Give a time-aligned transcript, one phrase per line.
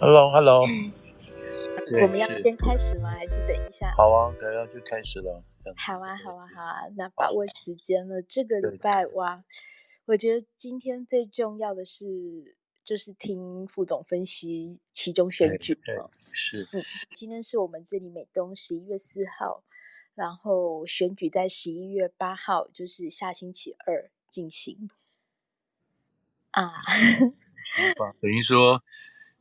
[0.00, 0.62] Hello，Hello，
[2.02, 3.10] 我们要先开始吗？
[3.10, 3.92] 还是等一下？
[3.96, 5.42] 好啊，等下就开始了。
[5.76, 8.20] 好啊，好啊，好啊，那把握时间了。
[8.20, 9.44] 这个礼拜哇，
[10.06, 15.78] 我觉得今天最重要的是，就是听副总分析其中选举。
[16.32, 19.62] 是，嗯，今天是我们这里美东十一月四号，
[20.16, 24.90] 然后选举在十一月八号，就是下星期二进行。
[26.50, 26.68] 啊，
[28.20, 28.82] 等于说。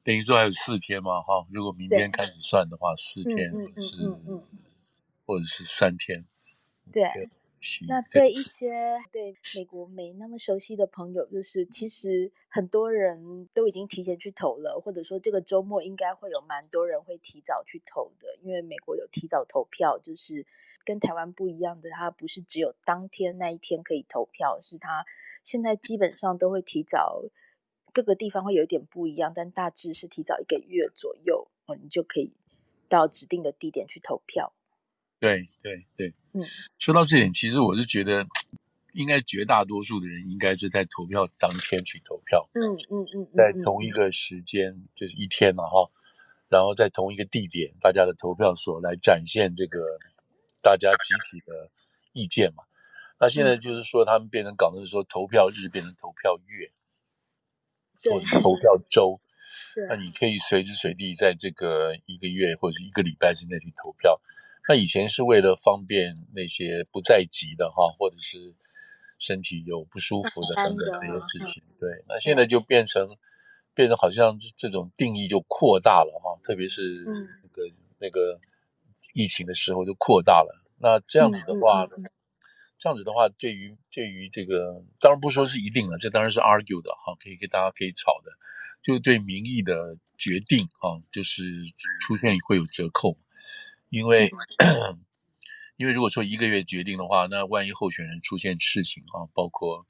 [0.03, 3.49] 等于说还有四天嘛，哈，如果明天开始算的话，四天
[3.81, 3.95] 是，
[5.25, 6.25] 或者是三天。
[6.91, 7.29] 对，
[7.87, 20.45] 那对一 些对美国没那么熟悉的朋友，就是其实很多人都已经提前去投了，或者说这个周末应该会有蛮多人会提早去投的，因为美国有提早投票，就是
[20.83, 25.05] 跟台湾不一样的，它不是只有当天那一天可以投票，是它
[25.43, 27.23] 现在基本上都会提早。
[27.93, 32.33] 各个地方会有一点不一样，但大致是提早一个月左右，哦，你就可以
[32.89, 34.53] 到指定的地点去投票。
[35.19, 36.41] 对对对，嗯，
[36.79, 38.25] 说到这点，其实我是觉得，
[38.93, 42.49] 应该绝大多数的人应该是在投票当天去投票。
[42.53, 45.89] 嗯嗯嗯，在同一个时间，嗯、就是一天嘛，哈，
[46.49, 49.79] 然后在同一个地点，大家的投票所来展现这个
[50.61, 51.69] 大家集体的
[52.11, 52.63] 意见嘛。
[53.19, 56.69] 那现在就是说，他们变成搞的是说，投票日变成投票月。
[58.03, 59.19] 做投票周，
[59.89, 64.21] 那你可以随时随地在这个一个月或者一个礼拜之内去投票。
[64.69, 68.37] 那以前是为了方便那些不在籍的哈，或者是
[69.17, 71.63] 身体有不舒服的等等这些事情。
[71.79, 73.07] 对，那现在就变成
[73.73, 77.03] 变成好像这种定义就扩大了哈，特别是
[77.41, 77.63] 那个
[77.99, 78.39] 那个
[79.13, 80.63] 疫情的时候就扩大了。
[80.77, 81.87] 那这样子的话。
[82.83, 88.31] 这样子的话，对于对于这个，当然不说是一定了，这当然是 argue 的哈，可以跟大家可以吵的，
[88.81, 91.63] 就对民意的决定啊，就是
[92.01, 93.17] 出现会有折扣，
[93.87, 94.29] 因为
[95.79, 99.85] 因为如果说一个月决定的话，那万一候选人出现事情啊，包括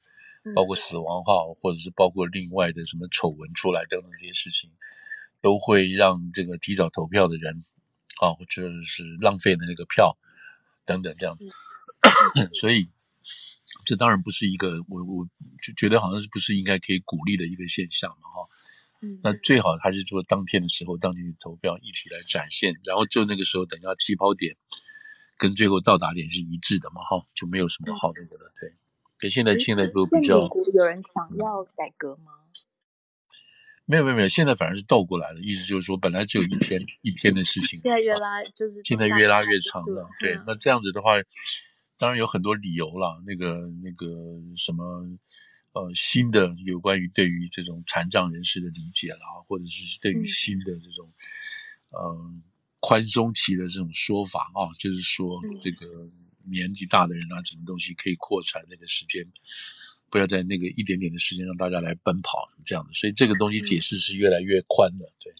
[0.56, 0.76] 包括。
[0.76, 4.70] 死亡哈，或者是包括另外的什么丑闻出来等等这些事情，
[5.42, 7.66] 都会让这个提早投票的人
[8.22, 10.16] 啊，或者是浪费的那个票
[10.86, 11.36] 等等这样。
[12.54, 12.86] 所以，
[13.86, 15.28] 这当然不是一个我我
[15.62, 18.48] 就觉得好像是不是应该可以鼓励的一个现象嘛哈。
[19.02, 24.56] 嗯，那最好还是说当天的时候当天去投票，一起来展现，然后就那个时候等下起跑点
[25.38, 28.52] 跟最后到达点是一致的嘛哈，就没有什么好那个了。
[28.60, 28.74] 对，
[29.20, 32.32] 跟现在现在都比较有人想要改革吗？
[33.86, 40.08] 没有没有没有，现在反而是倒过来了，意思就是说本来只有一天一天的事情，现在越拉就是现在越拉越长了。
[40.22, 41.12] 对，那这样子的话。
[41.98, 44.08] 当然有很多理由啦，那个那个
[44.58, 44.84] 什么，
[45.74, 51.14] 呃，新的有关于对于这种残障人士的理解啦，或者是对于新的这种，
[51.92, 52.34] 嗯、呃，
[52.80, 56.10] 宽松期的这种说法啊，就是说这个
[56.50, 59.26] 年纪大的人啊，什么东西可以扩产那个时间，
[60.10, 65.34] 不要在那个一点点的时间让大家来奔跑这样的，所以这个东西解释是越来越宽的，对，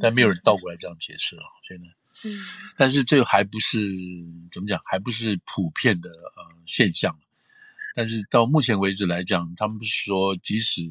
[0.00, 0.56] 但没有人倒。
[0.56, 1.99] 过来这样解释了，现在。
[2.24, 2.38] 嗯，
[2.76, 3.78] 但是这还不是
[4.52, 7.18] 怎么讲，还不是普遍的呃现象。
[7.94, 10.82] 但是到目前为止来讲，他们不是说即使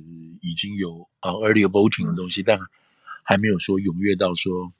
[0.41, 2.59] 已经有呃 early voting 的东西，但
[3.23, 4.73] 还没有说踊跃到说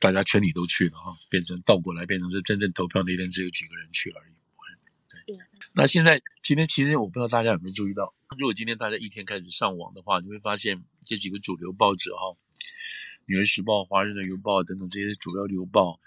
[0.00, 4.34] 大家全体都去了哈，变成倒过来变成是真正投票那天只有几个人去而已。
[5.26, 5.38] 对，
[5.74, 12.26] 那现在今天其实我不知道大家有没有注意到，如果今天大家一天开始上网的话，你会发现这几个主流报纸哈。
[13.26, 15.98] 《纽约时报》《华盛顿邮报》等等这些主要邮报，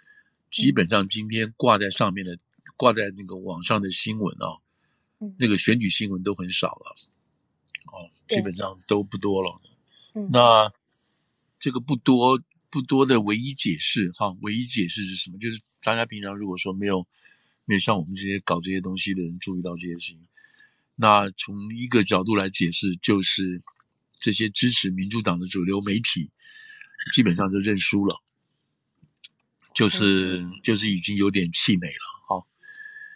[0.51, 2.37] 基本上今天挂在上面的、
[2.75, 4.61] 挂在那个网上的新闻啊，
[5.39, 6.95] 那个选举新闻都很少了，
[7.91, 9.59] 哦，基本上都不多了。
[10.31, 10.71] 那
[11.59, 12.39] 这个不多
[12.69, 15.37] 不多的唯一解释哈，唯一解释是什么？
[15.39, 17.07] 就是大家平常如果说没有
[17.65, 20.19] 没有像我们这些搞这些东西的人注意到这些事情，
[20.95, 23.61] 那从一个角度来解释，就是
[24.19, 26.29] 这些支持民主党的主流媒体。
[27.13, 28.21] 基本上就认输了，
[29.73, 32.47] 就是就是已经有点气馁了，哈，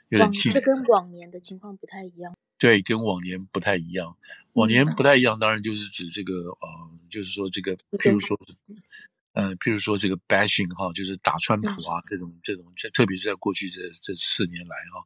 [0.10, 0.54] 有点气馁。
[0.54, 2.36] 这跟往年的情况不太一样。
[2.57, 4.16] 对，跟往年不太一样。
[4.54, 8.38] 往年不太一样，当然就是指这个，呃，就是说这个，譬如说，
[9.33, 15.04] 呃，譬如说这个 bashing 哈，就是打川普啊，这种这种，特别是在过去这这四年来哈，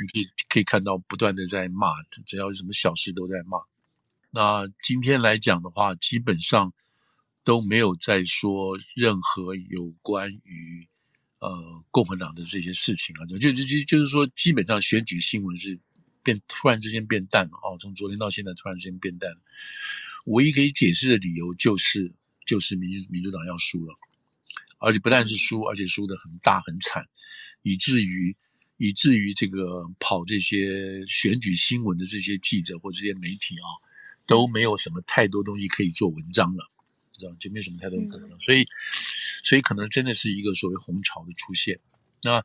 [0.00, 1.88] 你可以可以看到不断的在骂，
[2.26, 3.58] 只要有什么小事都在骂。
[4.30, 6.72] 那今天来讲的话，基本上。
[7.44, 10.86] 都没有再说任何有关于
[11.40, 15.78] 呃共和党的这些事情啊，就就就就是说，基本上选举新闻是
[16.22, 19.38] 变突然之间变淡了哦，从昨天到现在突然之间变淡了。
[20.26, 22.12] 唯一可以解释的理由就是
[22.46, 23.94] 就是民民主党要输了，
[24.78, 27.04] 而且不但是输，而且输得很大很惨，
[27.62, 28.36] 以至于
[28.76, 33.66] 以至于这个跑这些选举新闻的这些记者或这些媒体啊，
[34.26, 36.70] 都没有什么太多东西可以做文章了，
[37.22, 38.66] 知道就没什么太多可能，嗯、所以
[39.44, 41.78] 所以可能真的是一个所谓红潮的出现。
[42.22, 42.44] 那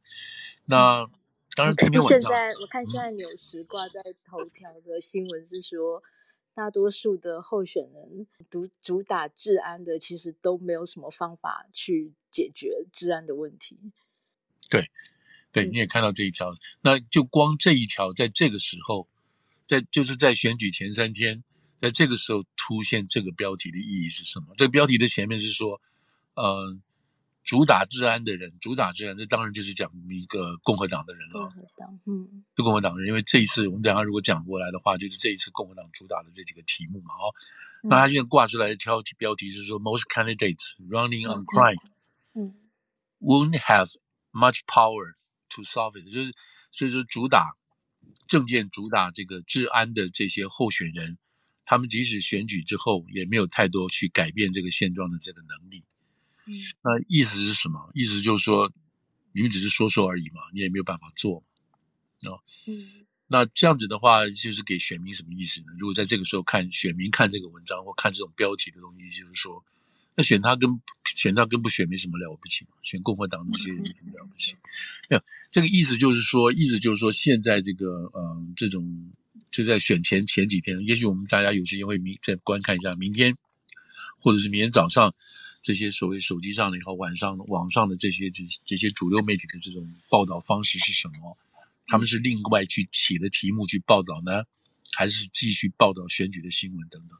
[0.65, 1.11] 那、嗯、
[1.55, 6.03] 当然今天晚上，现在我看现在有时挂在头条的新闻是说。
[6.57, 13.77] 大多数的候选人主主打治安的，其实都没有什么方法去解决治安的问题。
[14.67, 14.89] 对，
[15.51, 19.07] 对，你也看到这一条，嗯、那就光这一条，在这个时候，
[19.67, 21.43] 在就是在选举前三天，
[21.79, 24.53] 在这个时候出现这个标题的意义是什么？
[24.57, 25.81] 这个标题的前面是说，
[26.35, 26.77] 呃。
[27.43, 31.33] 主打治安的人，主打治安，这当然就是讲一个共和党的人了。
[31.33, 37.31] 共和党，嗯，是共和党人，因为这一次我们等下如果讲过来的话，就是这一次共和党主打的这几个题目嘛，哦，
[37.83, 41.89] 嗯、那他现在挂出来的挑标题是说、嗯、，Most candidates running on crime，
[42.33, 42.53] 嗯
[43.21, 43.93] ，won't have
[44.33, 45.13] much power
[45.51, 46.33] to solve it，就是
[46.73, 47.47] 所以说主打
[48.27, 51.17] 政见主打这个治安的这些候选人，
[51.69, 55.83] 他们即使选举之后，也没有太多去改变这个现状的这个能力。
[56.45, 57.91] 嗯，那意思是什么？
[57.93, 58.71] 意思就是说，
[59.33, 61.43] 你们只是说说而已嘛，你也没有办法做，
[62.23, 65.67] 哦，嗯，那这样子的话，就是给选民什么意思呢？
[65.77, 69.61] 如果在这个时候看选民看这个文章或看这种标题的东西，就是说，
[70.15, 70.69] 那选他跟
[71.03, 74.55] 选他跟不选没什么了不起嘛，选共和党那些人有什么了不起？
[75.09, 79.11] 没有，这个意思就是说，意思就是说，现在这个嗯，这种
[79.51, 83.35] 就在选前前几天，也许我们大家有时间会明再观看一下，明天
[84.19, 85.13] 或者是明天早上。
[85.63, 91.37] 这些所谓手机上的以后晚上网上的这些这这些主流媒体的这种报道方式是什么？
[91.87, 94.43] 他们是另外去起的题目去报道呢，
[94.93, 97.19] 还是继续报道选举的新闻等等？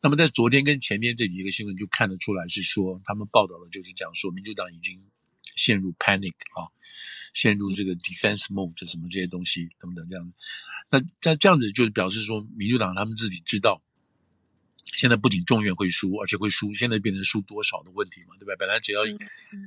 [0.00, 5.02] 那么在昨天跟前天这几个新闻就看得出来是说，他们报道的就是讲说民主党已经
[5.56, 6.68] 陷入 panic 啊，
[7.34, 10.32] 陷入这个 defense mode 这什么这些东西等等这样。
[10.90, 13.82] 那那这样子就是表示说，民主党他们自己知道。
[14.96, 16.74] 现在不仅众院会输，而且会输。
[16.74, 18.54] 现在变成输多少的问题嘛，对吧？
[18.58, 19.02] 本来只要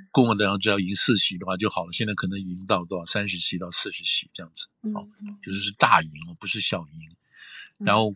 [0.10, 5.08] 共和党只要赢四席的话就好了，现在可能赢到多少三十席到四十席这样子，好，
[5.44, 7.86] 就是是大赢哦，不是小赢。
[7.86, 8.16] 然后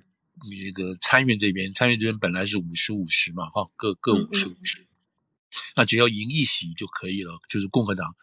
[0.49, 4.83] 那个参院这边，参院这边本来是五十五十嘛，哈，各各五十五十，
[5.75, 8.15] 那只要赢一席就可以了，就是共和党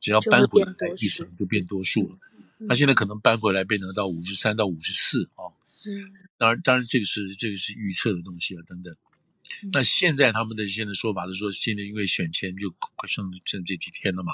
[0.00, 2.18] 只要扳回来一席就变多数了。
[2.58, 5.50] 那现在可能扳回来变成到五十三到五十四啊。
[5.84, 8.94] 嗯，当然，当然，这个是这个是预测的东西了，等等。
[9.72, 14.32] 那现在他们的现在说法是说，现在因为选前就快剩剩这几天了嘛，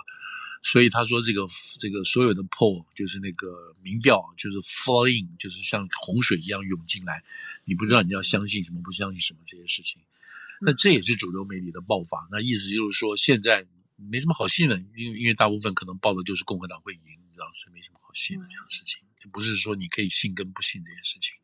[0.63, 1.47] 所以他说这个
[1.81, 7.25] 这个所有的 poll 就是那个民调，就是 flow in，就是像洪水一样涌进来，
[7.65, 10.01] 你不知道你要相信什么，不相信什么这些事情。
[10.61, 13.67] 那这也是主流媒体的爆发，那意思就是说现在
[13.97, 19.01] 没什么好信的，因为因为大部分可能报的就是共和党会赢，你知道，所以没什么好信的这样的事情。
[19.33, 21.35] 不是说你可以信跟不信这件事情，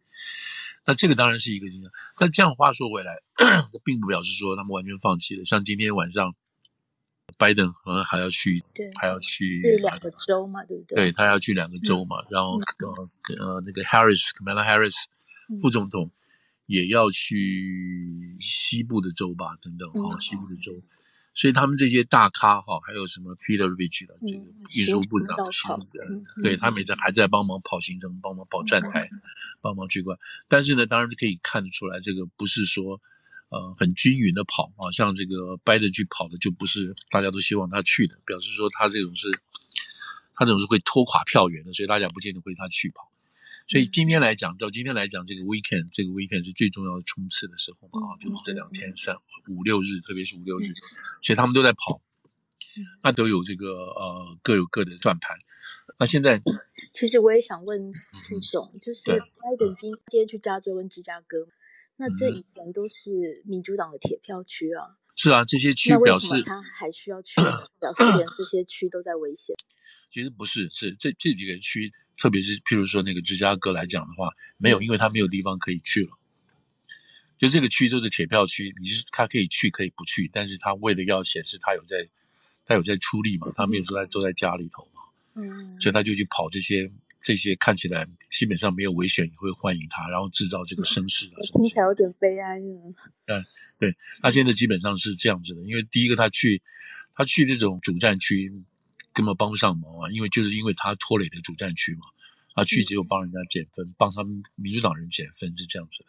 [0.87, 1.91] 那这个当然是一个影响。
[2.21, 3.17] 那这样话说回来，
[3.85, 5.45] 并不表示说他们完全放弃了。
[5.45, 6.35] 像今天晚上，
[7.37, 10.97] 拜登可能还要去，对还要去两个州嘛，对不对？
[10.97, 14.95] 对，他要去两个州嘛，嗯、然后呃呃那个 Harris，Kamala Harris
[15.61, 16.13] 副总统
[16.67, 20.83] 也要去西部的州吧，等等，好、嗯，西部的州。
[21.37, 24.45] 所以他们这些大咖哈，还有什么 Peter Buttigieg 的这个
[24.77, 25.67] 运输部长，是
[26.41, 29.11] 对他每次还在帮忙跑行程，帮忙跑站台，
[29.61, 30.17] 帮忙去关。
[30.47, 33.01] 但是呢，当然可以看得出来，这个不是说
[33.49, 39.29] 呃很均匀的跑啊，像这个 Biden 去跑的就不是大家都希望他去的，表示说他这种是，
[40.35, 43.11] 他这种是会拖垮票源的，所以大家不见得会他去跑。
[43.67, 49.17] 所以今天来讲，到今天来讲，这个 weekend 这个 weekend 是最重要的冲刺的时候嘛，啊，就是这两天三
[49.49, 50.67] 五六日，特别是五六日，
[51.23, 52.03] 所以他们都在跑，
[53.03, 55.39] 那都有这个呃各有各的转盘。
[55.99, 56.43] 那现在，
[56.93, 57.91] 其实我也想问
[58.29, 61.49] 副总，就是拜登今天去加州跟芝加哥，
[61.97, 64.99] 那这以前都是民主党的铁票区啊。
[65.17, 67.41] 是啊，这些区表示他还需要去，
[67.81, 69.57] 表示连这些区都在危险。
[70.11, 71.91] 其实不是，是这这几个区。
[72.17, 76.11] 特别是，譬如说那个芝加哥来讲的话，没有，因为他没有地方可以去了。
[77.37, 82.09] 就这个区都是铁票区，你是他可以去，可以不去，但是他为了要显示他有在，
[82.65, 86.91] 他有在出力嘛，他没有说他坐在家里头嘛，嗯，所以他就去跑这些
[87.21, 91.63] 这些看起来基本上没有危险也会欢迎他，然后制造这个声势啊什么。
[91.63, 92.95] 听起来有点悲哀呢。
[93.27, 93.45] 嗯，
[93.79, 96.63] 对，他现在基本上是这样子的，因为第一个他去，
[97.15, 98.53] 他去这种主战区。
[99.15, 102.07] 根本帮不上忙啊，因为就是因为他拖累的主战区嘛，
[102.55, 106.07] 他去只有帮人家减分，帮他们民主党人减分是这样子的。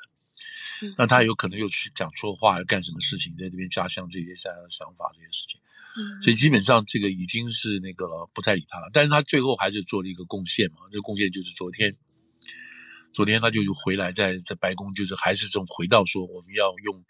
[0.97, 5.62] 那他有可能又去讲错话，要干什么事情，在这边加强这些想想法这些事情。
[5.97, 8.89] 嗯，所以基本上这个已经是那个了，不太理他了。
[8.91, 11.95] 但是他最后还是做了一个贡献嘛，这个贡献就是昨天，
[13.13, 17.05] 昨天他就回来在在白宫，就是还是这种回到说我们要用，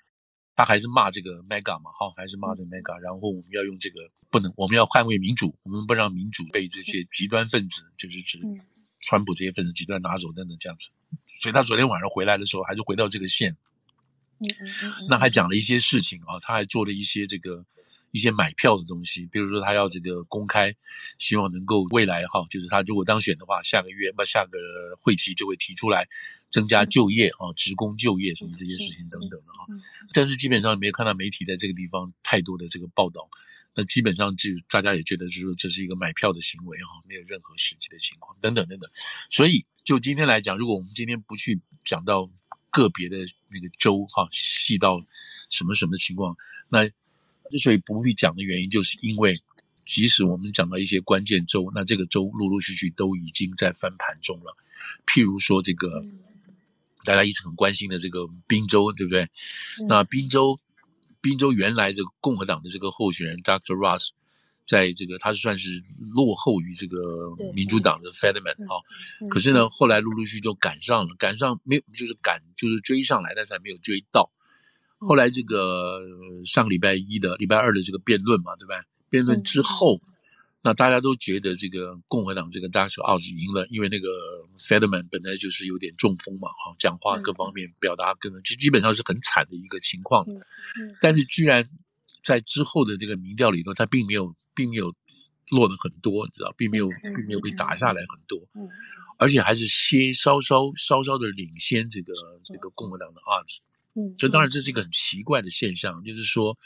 [0.55, 8.38] 他还是骂这个 Mega 嘛，哈，还是骂这个 Mega，然后我们要用这个不能，我们要捍卫民主，我们不让民主被这些极端分子，就是指
[9.08, 10.89] 川普这些分子极端拿走等等这样子。
[11.42, 13.56] 所以他昨天晚上回来的时候，还是回到这个线，
[15.08, 17.65] 那还讲了一些事情啊，他还做了一些这个。
[18.12, 20.74] 一些买票的东西，比如说他要这个公开，
[21.20, 24.58] 希望能够未来哈，就是他如果当选的话，下个月不下个
[25.01, 26.08] 会期就会提出来
[26.50, 29.35] 增加就业啊，职工就业什么这些事情等等。
[30.13, 33.29] 但是基本上没有看到媒体在这个地方太多的这个报道，
[33.74, 38.89] 那基本上就大家也觉得就是说这是一个买票的行为哈，没有任何实际的情况等等等等。
[39.29, 42.29] 所以就今天来讲，如果我们今天不去讲到
[42.70, 43.17] 个别的
[43.50, 45.05] 那个州哈，细到
[45.50, 46.36] 什么什么情况，
[46.70, 46.89] 那。
[47.51, 49.39] 之所以不必讲的原因，就是因为
[49.86, 54.58] 即使我们讲到一些关键州，那这个州陆陆续续都已经在翻盘中了。
[55.05, 56.03] 譬如说，这个
[57.05, 59.29] 大家一直很关心的这个宾州，对不对？
[59.88, 60.59] 那宾州，
[61.21, 63.75] 宾州原来这个共和党的这个候选人 Dr.
[63.75, 64.09] Ross，
[64.67, 65.69] 在这个他是算是
[66.13, 66.97] 落后于这个
[67.53, 68.81] 民主党的 Fetterman 啊，
[69.29, 74.31] 可是呢，后来陆陆续续就赶上了，赶上没有就是赶就是追上来，但是还没有追到。
[74.97, 76.01] 后来这个
[76.45, 78.83] 上礼拜一的礼拜二的这个辩论嘛，对吧？
[79.09, 80.01] 辩论之后，
[80.65, 84.07] 那大家都觉得这个共和党这个大手奥子赢了，因为那个
[84.57, 90.25] Fetterman 本来就是有点中风嘛，哈，讲话各方面表达根本就基本上是很惨的一个情况。
[91.00, 91.69] 但是居然
[92.24, 94.91] 在之后的这个民调里头，他并没有并没有
[95.51, 98.39] 落得很多，你知道，并没有并没有被打下来很多，
[99.19, 102.12] 而且还是先稍稍稍稍的领先这个
[102.43, 103.62] 这个共和党的奥子。
[103.93, 106.57] 嗯，这当然这是一个很奇怪的现象，就是说，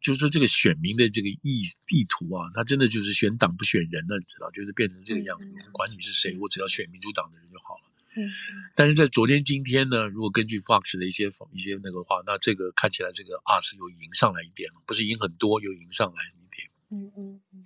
[0.00, 5.46] 就是说这个选民的这个意意图啊，他真的就是选党不选人了，你知道，就是变成这个样子。
[5.66, 7.82] 不管你是谁，我只要选民主党的人就好了。
[8.16, 8.30] 嗯，
[8.74, 16.70] 但是在昨天、今天呢，如果根据 Fox 的一些一些那个话，那这个看起来这个 Oz 又赢上来一点了，不是赢很多，又赢上来一点。
[16.90, 17.62] 嗯嗯嗯。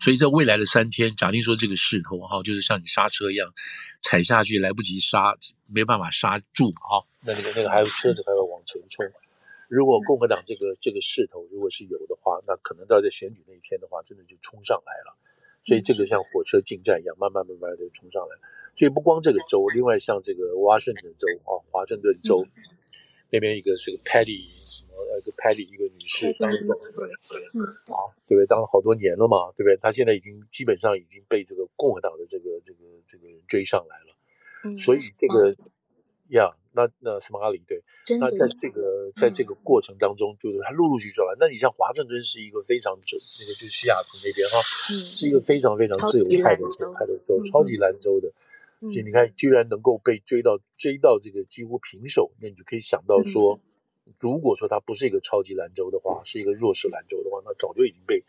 [0.00, 3.52] 所以在未来的三天，假定说这个势头哈，就是像你刹车一样
[4.02, 9.06] 踩下去来不及刹，没办法刹住哈，那那个那个还有车子还要往前冲。
[9.68, 15.16] 如果共和党这个这个势头如果是有的话，那可能到在选举那一天的话，真的就冲上来了。
[15.64, 18.36] 所以这个像火车进站一样，慢慢慢慢的冲上来。
[18.76, 22.46] 所以不光这个州，另外像这个华盛顿州啊，华盛顿州。
[23.28, 24.38] 那边一个是个 Patty
[24.70, 28.46] 什么呃，一个 Patty 一个女士当总统，啊，对不对？
[28.46, 29.76] 当了好多年了嘛，对不对？
[29.78, 34.14] 她现在已经基本上已经被这个共和党的这个这个这个人追上来了，
[34.62, 35.56] 嗯、所以这个
[36.28, 37.82] 呀，那那斯马里对，
[38.20, 41.32] 那在这个在这个过程当中，就是他陆陆续续来。
[41.40, 46.62] 那你像华盛顿是一个非常州，那个就是西雅图那边哈，是一个非常非常自由派的
[46.94, 48.30] 派的州，超级兰州的。
[48.78, 53.58] 所以你看，居然能够被追到追到这个几乎平手，那你就可以想到说，
[54.20, 58.22] 如果说它不是一个超级兰州的话，是一个弱势兰州的话，那早就已经被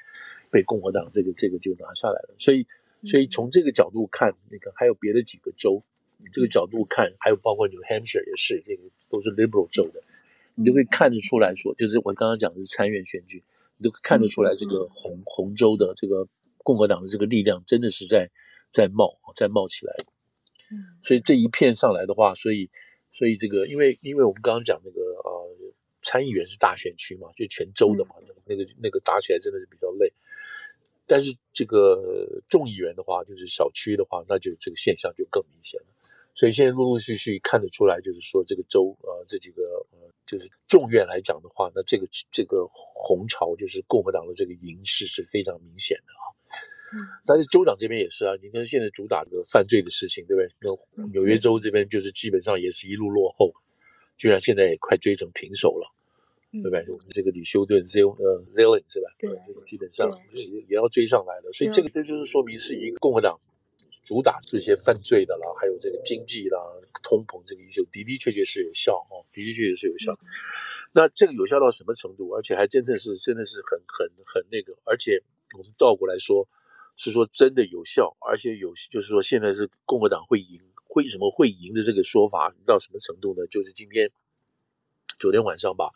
[0.50, 2.36] 被共和党这个这个就拿下来了。
[2.40, 2.66] 所以，
[3.06, 5.97] 所以从这个角度看，那个还有别的几个州，你
[6.32, 10.02] 这个角度看，还有包括 New Hampshire 也是，这个都是 Liberal 州的，
[10.56, 13.44] 你就会看得出来说，就是我刚刚讲的是参院选举，
[13.78, 18.30] 你都看得出来这个红红州的这个共和党的这个力量真的是在
[18.72, 19.94] 在冒在冒起来。
[21.04, 22.70] 所以这一片上来的话，所以
[23.14, 30.12] 所以这个，因为因为我们刚刚讲那个呃，参议员是大选区嘛，就全州的嘛，那个那个那个打起来真的是比较累。
[31.08, 35.88] 但是这个众议员的话，就是小区的话，那就这个现象就更明显了。
[36.36, 39.98] 所以现在陆陆续续看得出来，就是说这个州呃这几个呃
[40.28, 46.26] 就是众院来讲的话，那这个这个红潮就是共和党的这个赢势是非常明显的啊。
[47.26, 50.50] 但是州长这边也是啊，你看现在主打这个犯罪的事情，对不对？
[50.62, 53.52] 那纽约州这边就是基本上也是一路落后，
[54.16, 55.92] 居然现在也快追成平手了，
[56.62, 56.86] 对不对？
[56.94, 59.08] 我们这个李修顿 Zil 呃 Zilling 是吧？
[59.18, 59.30] 对，
[59.66, 61.52] 基本上也也要追上来了。
[61.52, 63.40] 所以这个这就是说明是一个共和党
[64.04, 66.60] 主打这些犯罪的啦，还有这个经济啦、
[67.04, 70.18] 通膨这个因素的的确确是有效哦，的的确确是有效。
[70.94, 72.30] 那这个有效到什么程度？
[72.32, 75.22] 而且还真的是真的是很很很那个，而且
[75.58, 76.48] 我们倒过来说。
[77.00, 80.60] 是说真的有效，而且有就是说现在是共和党会赢，
[80.96, 83.46] 为什么会赢的这个说法到什么程度呢？
[83.46, 84.12] 就是今天
[85.20, 85.92] 昨天晚上吧，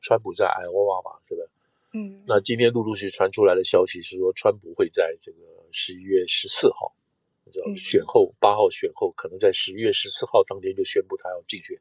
[0.00, 1.42] 川普在爱奥瓦吧，是吧？
[1.94, 5.38] 嗯，那今天陆陆续续传出来的消息是说，川普会在这个
[5.72, 6.94] 十一月十四号，
[7.44, 11.80] 你知道选后八号选后，可能在十一月十四号当天就宣布他要竞选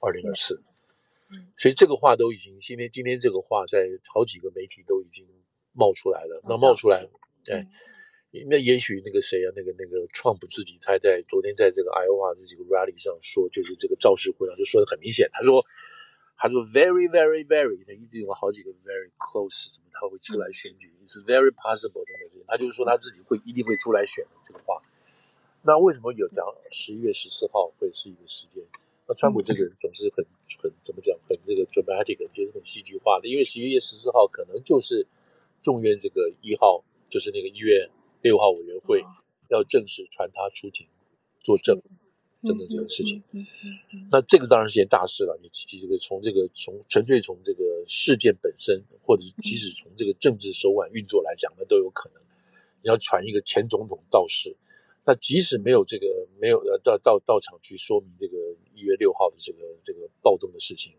[0.00, 0.62] 二零二四。
[1.56, 5.26] 所以这个话都已经今天今天这个话在好几个媒体都已经
[5.72, 6.42] 冒出来了。
[6.48, 7.06] 那冒出来，
[7.50, 7.66] 哎，
[8.48, 15.64] 那也许那个谁啊，那个那个 Trump 自己他在昨天在这个 Iowa 这几个 rally 上说，就是这个肇事会上就说的很明显，他说
[16.38, 24.80] 他说 very very very，他一直有好几个 very close，什么他会出来选举，is very possible 等等，他就是说他自己会一定会出来选的这个话。
[25.62, 28.64] 那为什么有讲十一月十四号会是一个时间？
[29.08, 30.24] 那川普这个人总是很
[30.62, 33.26] 很怎么讲，很这个 dramatic，就是很戏剧化的。
[33.26, 35.06] 因为十一月十四号可能就是
[35.60, 37.90] 众院这个一号，就是那个一月
[38.22, 39.02] 六号委员会
[39.50, 40.86] 要正式传他出庭
[41.42, 41.82] 作证，
[42.42, 43.22] 证的这个事情。
[44.10, 45.38] 那这个当然是件大事了。
[45.42, 45.48] 你
[45.80, 52.22] 这个从这个从纯粹从这个事件本身，或者即使从这个政治手腕运作来讲，那都有可能。
[52.82, 54.56] 你要传一个前总统到世。
[55.04, 58.36] 那即使没有这个没有呃到到到场去说明这个
[58.74, 60.92] 一月六号的这个这个暴动的事情，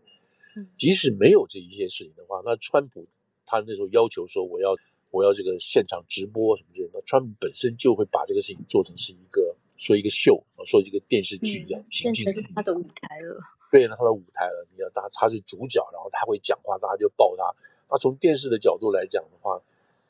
[0.76, 3.06] 即使没有这一些事情的话，那川普
[3.46, 4.74] 他那时候要求说我要
[5.12, 13.40] 我要这个现场直播什么之类的，那川普本身就会把这个事情做成是一个说一个秀啊，说一个电视剧一样，变成他的舞台了。
[13.72, 14.66] 对，他的舞台了。
[14.76, 17.50] 你看他他是主角，然后他会讲话，大家就抱他。
[17.88, 19.58] 那从电视的角度来讲的话。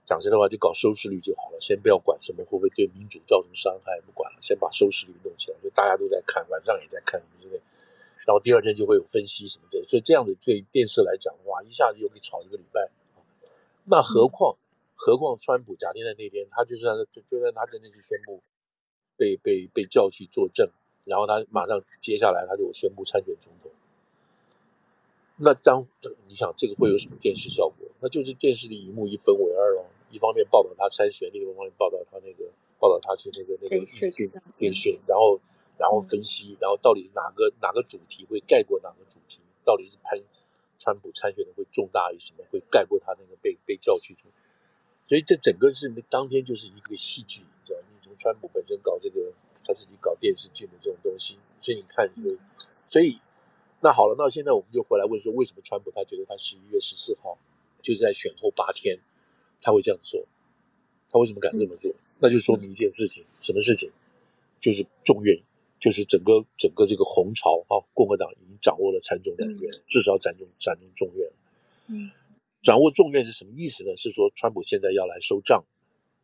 [0.06, 7.60] 讲真的话，就搞收视率就好了，先不要管什么会不会对民主造成伤害，不管了，先把收视率弄起来，就大家都在看，晚上也在看，对不对？
[8.26, 12.90] 然后第二天就会有分析什么的，所以这样子对电视来讲的话，一下子又可以炒一个礼拜。
[13.84, 14.56] 那何况，
[14.96, 18.42] 何况川普假定在那天，他就算就就算他真的去宣布
[19.20, 20.66] 被被被叫去作证，
[21.04, 23.70] 然后他马上接下来他就宣布参选总统。
[25.36, 25.86] 那当
[26.26, 27.86] 你想这个会有什么电视效果？
[28.00, 29.84] 那就是电视的一幕一分为二喽。
[30.10, 34.10] 一方面报道他参选，另一方面报道他那个报道他是那个那个电讯
[34.56, 35.38] 电讯，然后
[35.78, 39.40] 然后分析，然后到底哪个哪个主题会盖过哪个主题？
[39.64, 40.18] 到底是潘
[40.78, 42.44] 川普参选的会重大于什么？
[42.50, 44.28] 会盖过他那个被被叫去出？
[45.06, 47.78] 所以这整个是当天就是一个戏剧，你知道？
[48.20, 49.32] 川普本身搞这个
[49.64, 52.38] 他自己搞电视剧的这种东西，所以你看，所以
[52.86, 53.18] 所以
[53.80, 57.38] 那好了，那现在我们就回来问说，为什么川普他觉得他十一月十四号
[57.80, 59.00] 就是在选后八天？
[59.62, 60.26] 他会这样做，
[61.10, 61.90] 他为什么敢这么做？
[62.18, 63.90] 那就说明一件事情，什么事情？
[64.60, 65.38] 就是众院，
[65.78, 71.30] 就是整个整个这个红潮啊，共和党已经掌握了参众两院，至少掌中掌中众院。
[71.90, 72.10] 嗯，
[72.62, 73.96] 掌握众院是什么意思呢？
[73.96, 75.64] 是说川普现在要来收账，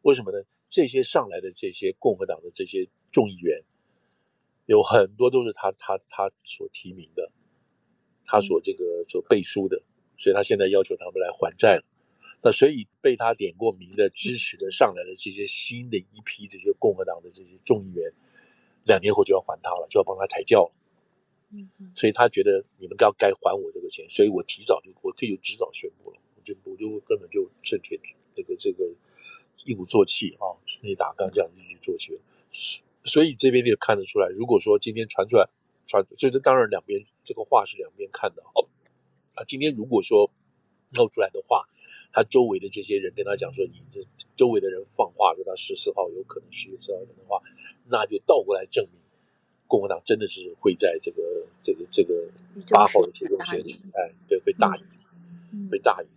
[0.07, 0.39] 为什么呢？
[0.69, 3.65] 这些上来的这些共和党的这些众议员，
[4.67, 7.33] 有很多都是他他他所提名的，
[8.25, 9.83] 他所这个所背书的，
[10.17, 11.83] 所以他现在要求他们来还债了。
[12.41, 18.13] 那所以被他点过名的、支持的上来的这些新的一批这些共和党的这些众议员，
[18.85, 20.73] 两年后就要还他了，就要帮他抬轿了。
[21.53, 27.99] 嗯，所以他觉得你们该该还我这个钱，所以我提早就我可以就提早宣布了，我就我就根本就趁铁
[28.37, 28.85] 这个这个
[29.67, 32.19] 一鼓作气啊，那打刚这样一直做起来。
[33.03, 35.47] 所以这边就看得出来，如果说今天传出来
[35.87, 38.67] 传，所以这当然两边这个话是两边看的哦。
[39.35, 40.31] 啊，今天如果说
[40.95, 41.69] 露出来的话。
[42.13, 44.01] 他周围的这些人跟他讲说：“你这
[44.37, 47.43] 周围的人放话说他十四号有可能十月十号的话，
[47.91, 48.95] 那就倒过来证明
[49.67, 52.27] 共和党真的是会在这个这个这个
[52.71, 56.09] 八号的这种选举，哎，对，会大赢，会大赢。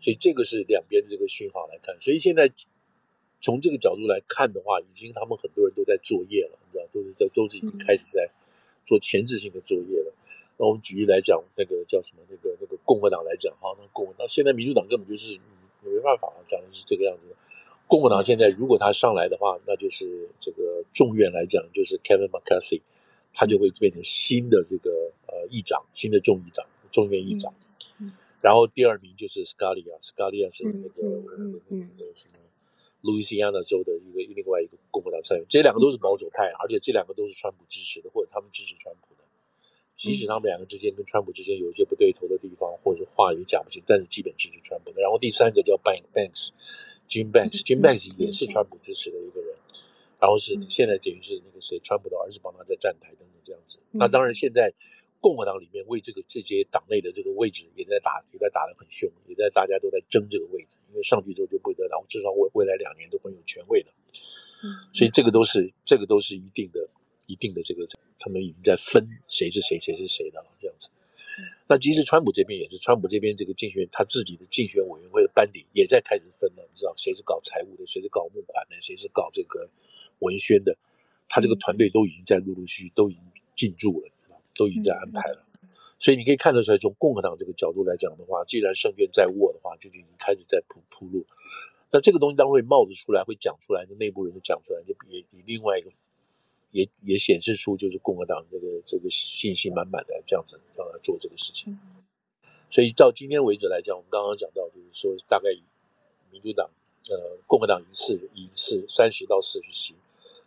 [0.00, 1.96] 所以这个是两边的这个讯号来看。
[2.00, 2.50] 所以现在
[3.40, 8.28] 从这个角度来看的话，已经他们很多人都在作业了，你知道，都是在都是已经开始在
[8.84, 10.12] 做前置性的作业了。”
[10.58, 12.22] 那我们举例来讲，那个叫什么？
[12.28, 15.38] 那个那个共和党来讲，哈，那共和党现在民主党根本就是
[15.84, 17.36] 没办法啊，讲的是这个样子的。
[17.86, 22.82] 共和党现在如果他上来的话，那就是这个众院来讲，就是 Kevin McCarthy，
[23.32, 24.90] 他就会变成新的这个
[25.28, 27.54] 呃议长，新的众议长，众院议长。
[28.00, 28.10] 嗯。
[28.40, 31.22] 然后第二名就是 Scalia，Scalia 是那个
[31.68, 32.38] 那个什么
[33.00, 39.24] 路易斯安那州的一个另外一个共和党参议员，这两个都是保守派，而且这两个都是川普支持的，或者他们支持川普的。
[39.94, 45.00] 即使他们两个之间跟川普之间有一些不对头的地方，或者话语讲不清，但是基本支持川普的。
[45.02, 49.56] 然后第三个叫 Bank Banks，Jim Banks，Jim Banks 也是川普支持的一个人。
[50.20, 53.80] 然后是现在等于是那个谁，川普的儿子帮他在站台等等这样子。
[53.90, 54.72] 那当然，现在
[55.20, 63.92] 共和党里面为这个这些党内的这个位置也在打，也在打得很凶，也在大家都在争这个位置，因为上去之后就不得了，至少未未来两年都很有权位的。
[64.92, 66.88] 所以这个都是这个都是一定的。
[67.28, 67.86] 一定的这个，
[68.18, 70.88] 他们已经在分谁是谁，谁是谁的了，这样子。
[71.68, 79.68] 那其实川普这边也是，川普这边这个竞选他自己的竞选委员会的班底也在开始分了，你知道谁是搞财务的，谁是搞募款的，谁是搞这个
[80.20, 80.74] 文宣的，
[81.28, 83.22] 他这个团队都已经在陆陆续续都已经
[83.54, 84.08] 进驻了，
[84.58, 85.46] 都已经在安排了。
[85.98, 91.24] 所以你可以看得出来，从共和党这个角度来讲的话，既然胜券在握的话，就已经开始在铺铺路。
[91.90, 95.90] 那这个东西当然会冒着出来，会讲出来，那内部人就讲出来，就也以另外一个
[96.70, 101.78] 也也显示出就是共和党这个这个信心满满的这样子让他做这个事情。
[102.70, 105.48] 所以到今天为止来讲，我们刚刚讲到就是说，大概
[106.30, 106.70] 民主党
[107.10, 109.94] 呃共和党赢四赢四三十到四十席，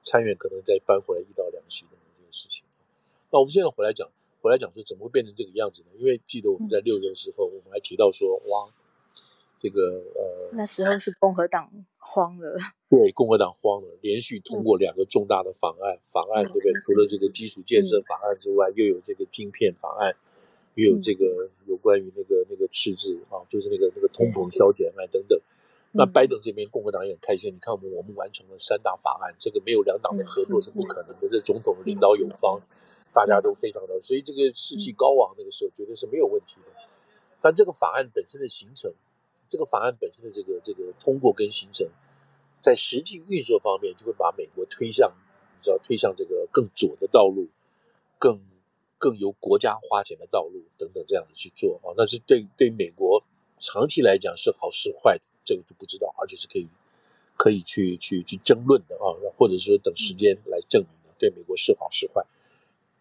[0.06, 2.64] 参院可能再搬回来一到两席的这件事情。
[3.32, 4.10] 那我们现在回来讲。
[4.44, 5.90] 回来讲说怎么会变成这个样子呢？
[6.00, 8.74] 因为记得我们在六月的时候，我们还提到说，哇，
[9.60, 12.58] 这个呃，那时候是共和党慌了，
[12.90, 16.74] 对，共和党慌了，连续通过两个重大的法案，法案对不对？
[16.82, 20.16] 除了这个基础建设法案之外，又有这个晶片法案，
[20.74, 25.40] 又有这个有关于那个那个赤字啊，就是那个那个通膨消减啊等等。
[25.92, 32.60] 那拜登这边共和党也很开心，你看我们我们完成了三大法案，这个没有两党的合作是不可能的，这总统领导有方。
[33.14, 36.72] 大家都非常的，所以这个士气高昂，那个时候绝对是没有问题的。
[37.42, 38.90] 但这个法案本身的形成，
[39.50, 41.86] 这个法案本身的这个这个通过跟形成，
[42.62, 45.12] 在实际运作方面，就会把美国推向，
[45.58, 47.50] 你知道，推向这个更左的道路，
[48.18, 48.40] 更
[48.98, 51.92] 更由国家花钱的道路等等这样子去做啊。
[51.98, 53.22] 那是对对美国
[53.62, 56.68] 长期来讲是好是坏，这个就不知道，而且是可以
[57.38, 62.26] 可以去去去争论的啊，或者是说等时间来证明的，对美国是好是坏。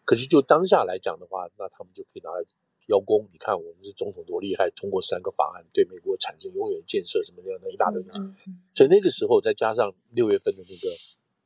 [0.05, 2.45] 可是就当下来讲的话，那他们就可以拿来
[2.89, 3.27] 邀功。
[3.33, 8.03] 你看我们是总统多厉害，通过三个法案，对美国产生永远建设什么样的一大堆。
[8.13, 8.61] 嗯嗯。
[8.75, 10.95] 所以那个时候再加上六月份的那个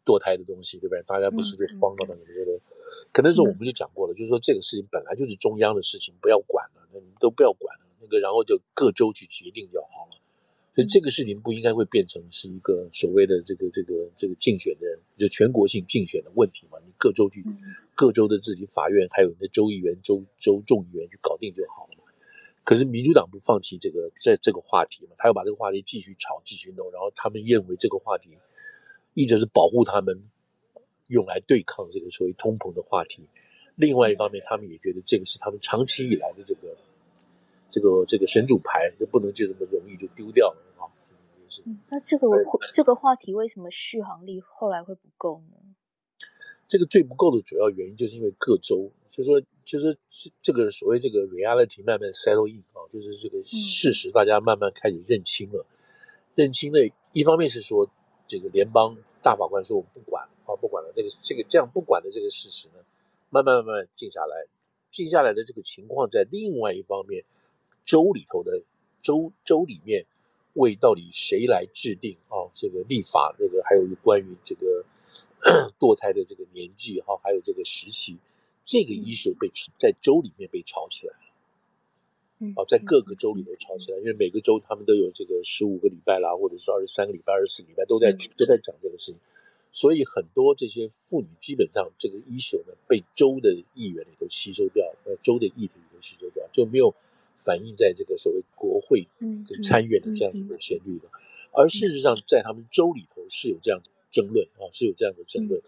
[0.05, 1.03] 堕胎的东西，对不对？
[1.05, 2.59] 大家不是就慌到那个觉得，
[3.13, 7.77] 可能是我们就讲过了，就是说这个事情本来就是中央的事情，不要管了，那你们都不要管
[8.15, 10.21] 个然后就各州去决定就好了。
[10.75, 16.79] 所以这个事情不应该会变成是一个所谓的这个这个这个竞选的就全国性竞选的问题嘛？
[16.85, 17.45] 你各州去，
[17.95, 22.11] 各州的自己法院还有你的州议员、州州众议员去搞定就好了嘛。
[22.65, 28.31] 可是民主党不放弃这个在这个话题嘛，他要把这个话题继续炒、继续弄，然后他们认为这个话题
[29.15, 30.29] 一直是保护他们
[31.07, 33.29] 用来对抗这个所谓通膨的话题。
[33.77, 36.77] 另外一方面，他们也觉得这个是他们长期以来的这个。
[37.75, 40.87] 这个这个神主牌就不能就这么容易就丢掉了啊！
[41.67, 42.29] 嗯，那这个
[42.73, 45.57] 这个话题为什么续航力后来会不够呢？
[46.69, 49.99] 这个最不够的主要原因就是因为各州，就是说，就是说
[50.41, 55.67] 这个所谓这个 reality 慢慢 settle in 啊，就是这个事实大家慢慢开始认清了。
[55.69, 55.75] 嗯、
[56.37, 56.79] 认清了，
[57.13, 57.91] 一方面是说
[58.29, 62.75] 这个联邦大法官说我们不管啊，不管了，这个这个这样不管的这个事实呢，
[63.31, 64.47] 慢慢慢慢静下来，
[64.93, 67.25] 静下来的这个情况，在另外一方面。
[67.85, 68.63] 州里头的
[68.99, 70.07] 州州里面，
[70.55, 72.49] 为到底谁来制定啊？
[72.55, 74.85] 这个立法，这个还有关于这个
[75.79, 78.19] 堕胎的这个年纪哈，还有这个时期，
[78.63, 81.21] 这个 issue 被在州里面被炒起来了。
[82.57, 89.21] 啊，在各个州里头吵起来，因为每个州他们都有这个十五个礼拜啦，或者是二十三个礼拜、二十四个礼拜都在都在讲这个事情，
[89.73, 96.95] 所以很多这些妇女基本上这个 issue 呢，被州的议员里头吸收掉，呃，州的议题里头吸收掉，就没有。
[97.35, 101.11] 反映在这个所谓国会跟参院的这样子的旋律的，
[101.53, 105.61] 而事实上在他们州里头是有这样的争论啊，是有这样的争论。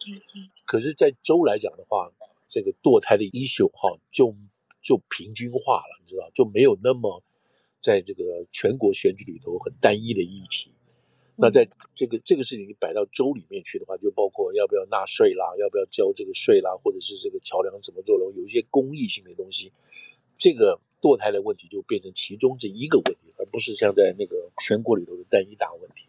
[0.65, 2.13] 可是，在州来讲的话，
[2.47, 4.33] 这个堕胎的 issue 哈，就
[4.81, 7.21] 就平均化了，你知道，就没有那么
[7.81, 10.71] 在这个全国选举里头很单一的议题。
[11.35, 19.73] 那在这个这个事情你摆到州里面去的话，就包括要不要纳税啦，要不要交这个税啦，或者是这个桥梁怎么做了，有一些公益性的东西，
[20.35, 20.81] 这个。
[21.01, 26.07] 堕胎的问题就变成其中这一个问题，而不是像在那个全国里头的单一大问题。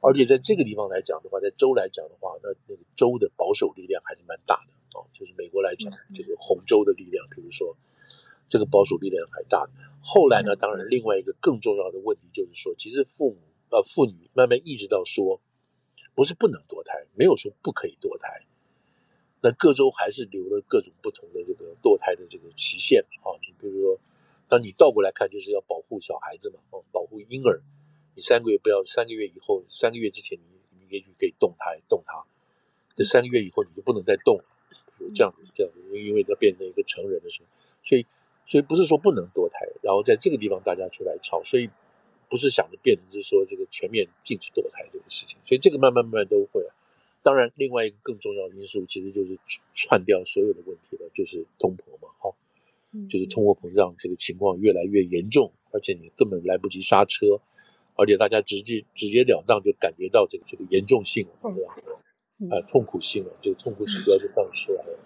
[0.00, 5.00] 而且在这个地方来讲的话，在州来讲的话，那那个州的保守力量还是蛮大的啊。
[5.14, 7.74] 就是美国来讲，这个红州的力量，比如说
[8.48, 9.66] 这个保守力量还大。
[10.02, 13.38] 后来呢，当然另外一个更重要的问题就是说，其实父母
[13.70, 15.40] 呃妇女慢慢意识到说，
[16.14, 18.44] 不是不能堕胎，没有说不可以堕胎。
[19.44, 23.36] 那各州还是留了各种不同的这个堕胎的这个期限啊。
[23.42, 24.00] 你比如说。
[24.46, 27.62] 当你倒过来看，就是要保护小孩子嘛，哦，保护婴儿。
[28.14, 30.44] 你三个月不要，三个月以后，三个月之前你
[30.78, 32.22] 你也许可以动胎动他，
[32.94, 34.44] 这三个月以后你就不能再动了。
[34.98, 37.48] 有这样子这样子，因为他变成一个成人的时候，
[37.82, 38.06] 所以
[38.44, 41.70] 所以不是说不能堕胎，然后在这个地方大家出来吵，所以
[42.28, 46.62] 不是想着变成是说这个全面禁止堕胎这个事情，所以这个慢慢慢慢都会。
[47.24, 49.36] 当然，另外一个更重要的因素其实就是
[49.74, 52.36] 串掉所有的问题了，就是通膨嘛，哈。
[53.10, 57.40] 就是通货膨胀这个情况越来越严重，而且你根本来不及刹车，
[57.96, 61.74] 而且大家直接直截了当就感觉到这个这个严重性了，对吧？
[62.54, 64.98] 啊，痛苦性了，这个痛苦指标就放出来了。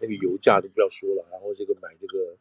[0.00, 2.36] 那个油价就不要说了，然后这个买这个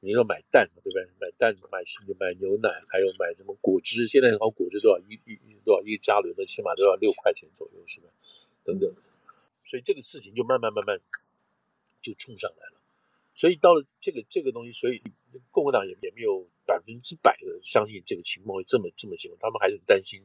[0.00, 1.04] 你要买蛋嘛，对不对？
[1.20, 1.78] 买蛋、买
[2.18, 4.08] 买牛奶，还有买什么果汁？
[4.08, 8.08] 现在好果汁多少一一多少一加仑的，起码都要六块钱左右，是吧？
[8.64, 8.90] 等等，
[9.64, 10.98] 所以这个事情就慢慢慢慢
[12.00, 12.80] 就冲上来了。
[13.34, 15.02] 所以到了这个这个东西，所以
[15.50, 20.22] 共和党也也没有百分之百的相信这个情况会这么这么情况，他们还是担心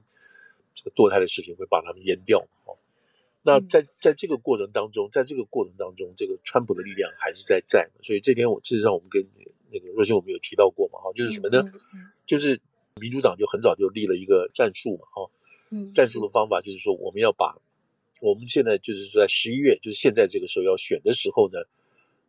[0.73, 2.45] 这个堕胎的事情会把他们淹掉。
[3.43, 7.89] 那在在这个过程当中，在这个过程当中，这个川普的力量还是在在。
[8.01, 9.23] 所以这天我事实上我们跟
[9.81, 11.61] 那个若星我们有提到过嘛，哈，就是什么呢？
[12.25, 12.59] 就是
[12.99, 15.29] 民主党就很早就立了一个战术嘛，哈，
[15.93, 17.57] 战术的方法就是说，我们要把
[18.21, 21.59] 我们现在就是在十一月，就是现在这个时候要选的时候呢，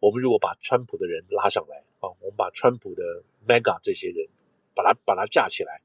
[0.00, 4.26] 我们如果把川普的人拉上来啊，我们把川普的 mega 这些人
[4.74, 5.80] 把他把他架起来。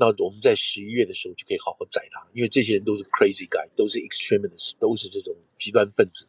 [0.00, 6.24] 那我们在十一月的时候就可以好好宰他，因为这些人都是 crazy guy，都是 extremists，都是这种极端分子，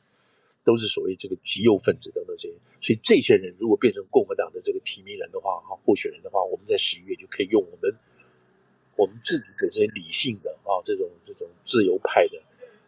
[0.70, 2.54] 都是所谓这个极右分子等等这些。
[2.80, 7.92] 所以这些人如果变成共和党的这个提名人的话，哈，候选人的话，我们在十一月就可以用我们
[8.96, 12.40] 我们自己的这些理性的啊这种这种自由派的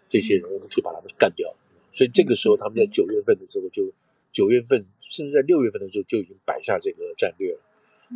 [0.08, 1.52] 这些人，我们可以把他们干掉。
[1.92, 3.92] 所以这个时候他们在九月份的时候就
[4.32, 7.60] 九月份，甚至在六月份的时候就已经摆下这个战略了。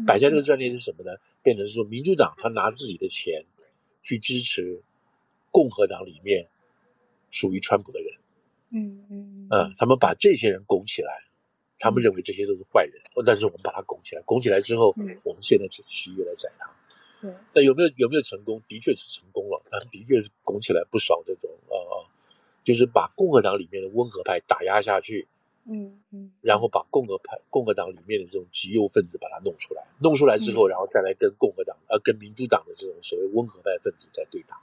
[0.06, 1.18] 摆下这个战略是什么呢？
[1.42, 3.46] 变成是说，民主党他拿自己的钱
[4.02, 4.82] 去支持
[5.52, 6.50] 共和党里面
[7.32, 8.14] 属于川普的人，
[8.76, 11.12] 嗯嗯嗯，他们把这些人拱起来，
[11.80, 12.94] 他们认为这些都是坏人，
[13.26, 16.70] 但是我们把他拱起来，拱起来之后，我们现在是十一月来宰他。
[17.54, 18.62] 那有没有有没有成功？
[18.68, 21.96] 的确是成功了，他的确是拱起来不少这种啊啊，
[22.64, 25.28] 就是把共和党里面的温和派打压下去。
[25.68, 34.62] 嗯嗯，然后把共和派、共和党里面的这种极右分子把它弄出来，弄出来之后，然后再来跟共和党、呃，跟民主党的这种所谓温和派分子在对打。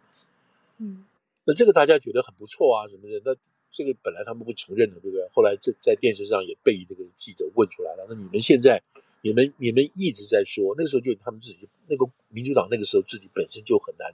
[0.78, 1.04] 嗯，
[1.44, 3.20] 那这个大家觉得很不错啊，什么的？
[3.24, 3.34] 那
[3.72, 5.26] 这个本来他们不承认的，对不对？
[5.32, 8.06] 后来这在电视上也被这个记者问出来了。
[8.08, 8.82] 那你们现在，
[9.22, 14.12] 你们你们一直在说，那个时候就他们自己那个民主党那个时候自己本身就很难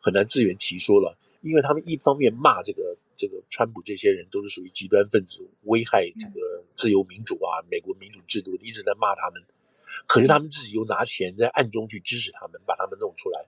[0.00, 2.96] 很难自圆其说了，因为他们一方面骂这个。
[3.20, 9.42] 这个川普这些人都是属于极端分子，危害这个自由民主啊，美国民主制度，一直在骂他们。
[10.06, 13.44] 可是他们自己又拿钱在暗中去支持他们，把他们弄出来。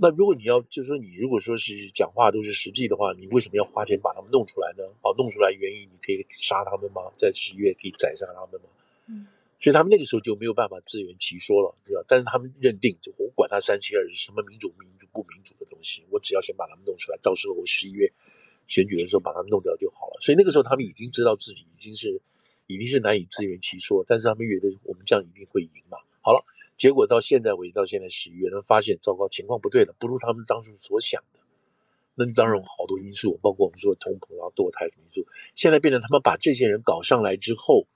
[0.00, 4.84] 那如果你要就是说，你如果说是讲话都是实际的话，你为什么要花钱把他们弄出来呢？
[5.02, 7.02] 哦，弄出来原因你可以杀他们吗？
[7.12, 8.68] 在十一月可以宰杀他们吗？
[9.08, 9.26] 嗯，
[9.58, 12.02] 所以他们那个时候就没有办法自圆其说了，对吧？
[12.08, 18.12] 但是他们认定，就我管他三七二十一，什么民主、民主不民主的东西，我只要先把他们弄出来，到时候我十一月。
[18.66, 22.18] 选举的时候把他们弄掉就好了，所以那个时候他们已经知道自己已经是
[22.66, 25.98] 已经是难以自圆其说，但是他们觉得我们这样一定会赢嘛。
[26.22, 26.42] 好了，
[26.76, 31.40] 结果到现在为止，到现在十一月，他发现糟糕，情况不对了，不如他们当初所想的。
[32.16, 37.86] 那当然有好多因素，包括我们说的通膨啊、堕胎什么因素，现在变成他们把这些人搞上来之后，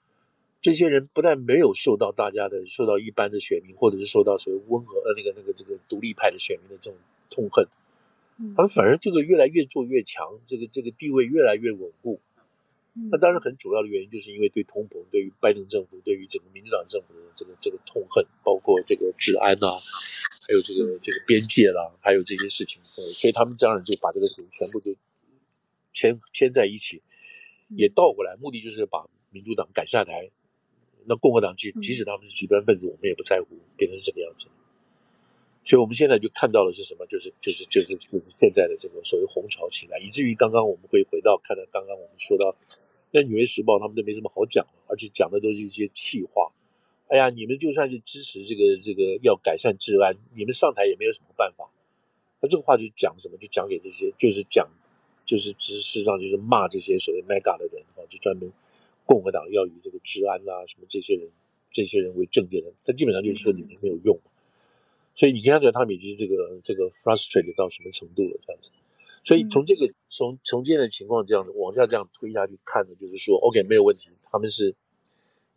[0.61, 7.67] 这些人不但没有受到大家的、受到一般的选民，或者是受到所谓温和呃那个那个这个独立派的选民的这种痛恨。
[8.55, 12.19] 他们反而这个越来越做越强，这个这个地位越来越稳固。
[13.11, 19.77] 那当然很主要的原因就是因为对通膨、对于拜登政府、对于整个民主党政府的这个这个痛恨，包括这个治安啊，
[20.47, 24.95] 还有这个这个边界啦，还有这些事情，所以他们当然就把这个事情全部就
[25.93, 27.01] 牵牵在一起，
[27.69, 30.31] 也倒过来，目的就是把民主党赶下台。
[31.05, 34.47] 那共和党即即使他们是极端分子，我们也不在乎，变成是这个样子。
[35.69, 37.05] 所以我们现在就看到的是什么？
[37.05, 42.55] 就是就是就是就是现在的这个所谓红潮起来，以至于刚刚我们会回到看到刚刚我们说到，
[43.11, 46.51] 那《纽约时报》他们都没什么好讲了，而且讲的都是一些气话。
[47.05, 51.69] 哎呀，你们就算是支持这个这个要改善治安，你们上台也没有什么办法。
[52.41, 53.37] 那这个话就讲什么？
[53.37, 54.67] 就讲给这些就是讲
[55.25, 58.51] 就是事实上就是骂这些所谓 MAGA 的人啊，就专门
[59.05, 61.29] 共和党要以这个治安啊什么这些人
[61.71, 64.19] 这些人为政界的，他基本上就是说你们没有用。
[65.19, 68.71] 所以你看着他们已经这个这个 frustrated 到什么程度了这样子，
[69.21, 74.73] 所以从这个从从这样的情况这样子往下这样推下去看呢，就是说 OK 没有问题，他们是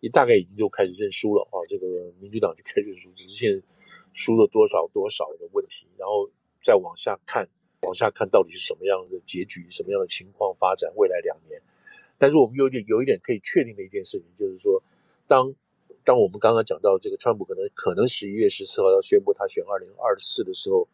[0.01, 3.63] 你大概已经就开始认输了啊，这个民主党就开始认输，只是现在
[4.13, 6.29] 输了多少多少的问题，然后
[6.61, 7.49] 再往下看，
[7.83, 11.63] 往下看到底是什么样的结局，什么样的情况发展，未来两年，
[12.19, 14.83] 但是我们有点有一点可以确定的一件事情，就是说
[15.29, 15.55] 当。
[16.05, 20.89] 当我们刚刚讲到这个川普可能可能十一月十四号要宣布他选二零二四的时候，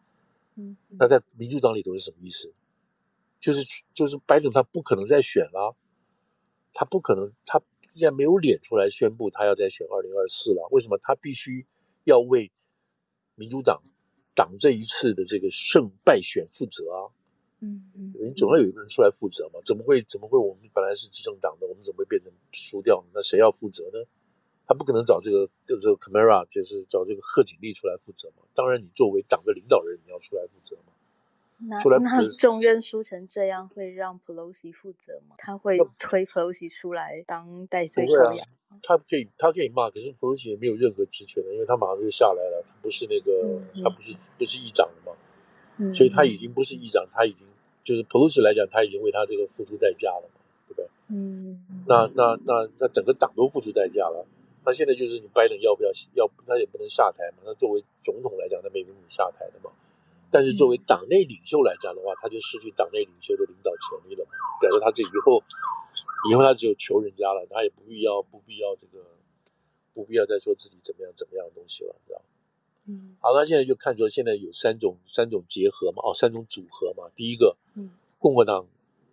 [0.55, 2.53] 嗯，那在民主党里头是什么意思？
[3.39, 5.75] 就是就是拜登他不可能再选了，
[6.73, 7.61] 他不可能，他
[7.93, 10.67] 应该没有脸出来宣布他要再选二零二四了。
[10.71, 10.97] 为什么？
[11.01, 11.65] 他必须
[12.03, 12.51] 要为
[13.35, 13.81] 民主党
[14.35, 17.09] 党这一次的这个胜败选负责啊。
[17.61, 19.59] 嗯嗯，你总要有一个人出来负责嘛？
[19.65, 20.37] 怎么会怎么会？
[20.37, 23.11] 我们本来是执政党的，我们怎么会变成输掉呢？
[23.15, 23.99] 那谁要负责呢？
[24.69, 28.43] 他不可能找这个就是 Camara，就是找这个贺锦丽出来负责嘛。
[28.53, 30.93] 当然，你作为党的领导人，你要出来负责嘛。
[31.57, 35.35] 那那众院输成这样，会让 Pelosi 负责吗？
[35.39, 38.47] 他会推 Pelosi 出来当代罪羔羊？
[38.83, 45.17] 他可以，他可以骂，可是 Pelosi 也没有任何职权的，因为他马上就下来了，他不是那个，嗯嗯、他不是不是议长了嘛，
[45.77, 47.47] 嗯、所以他已经不是议长，他已经
[47.83, 50.87] 就是 Pelosi 来讲，他已经为他这个付出代价了嘛，对不对？
[51.09, 54.25] 嗯，那那那那整个党都付出代价了，
[54.65, 59.71] 那现在就是你拜登要不要要，他也不能下台嘛，他作为总统来讲，他没给你下台的嘛。
[60.31, 65.41] 但是作为党内领袖来讲的话，他就失去党内领袖的领导权利了嘛，表示他这以后，
[66.29, 69.03] 以后他只有求人家了，他也不必要不必要这个，
[69.93, 72.21] 不必要再说自己怎么样怎么样的东西了，知道？
[72.85, 77.09] 嗯，好，那现在就看出现在有三种三种结合嘛，哦，三种组合嘛。
[77.15, 78.67] 第一个，嗯，共和党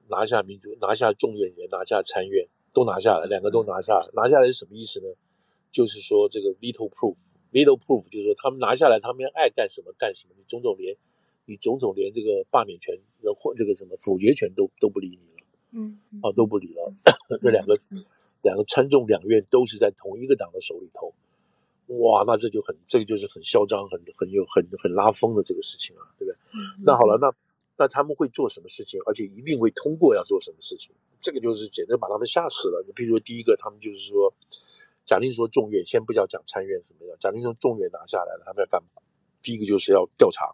[0.09, 5.07] 拿下民主，拿下众议院，拿下参院，都拿下来，两个都拿下来，拿下来是什么意思呢？
[5.77, 10.97] 就是说这个 veto proof，veto proof 就是说他们拿下来，他们爱干什么干什么，你总统连
[11.45, 12.97] 你总统连这个罢免权
[13.37, 16.95] 或这个什么否决权都都不理你了，嗯，啊都不理了，
[17.43, 17.79] 这两个
[18.41, 21.13] 两个参众两院都是在同一个党的手里头，
[21.99, 26.39] 哇，那这就很这个就是很嚣张，很很有很很拉风的这个事情啊，对不对？
[26.87, 27.31] 那好了，那
[27.77, 30.95] 那他们会做什么事情，而且一定会通过要做什么事情？
[31.19, 32.83] 这个就是简直把他们吓死了。
[32.87, 34.33] 你比如说第一个，他们就是说。
[35.07, 38.89] 假定说众院，先不叫讲参院什么的，假定说众院拿下来了，他们要干嘛？
[39.41, 40.51] 第一个就是要调查，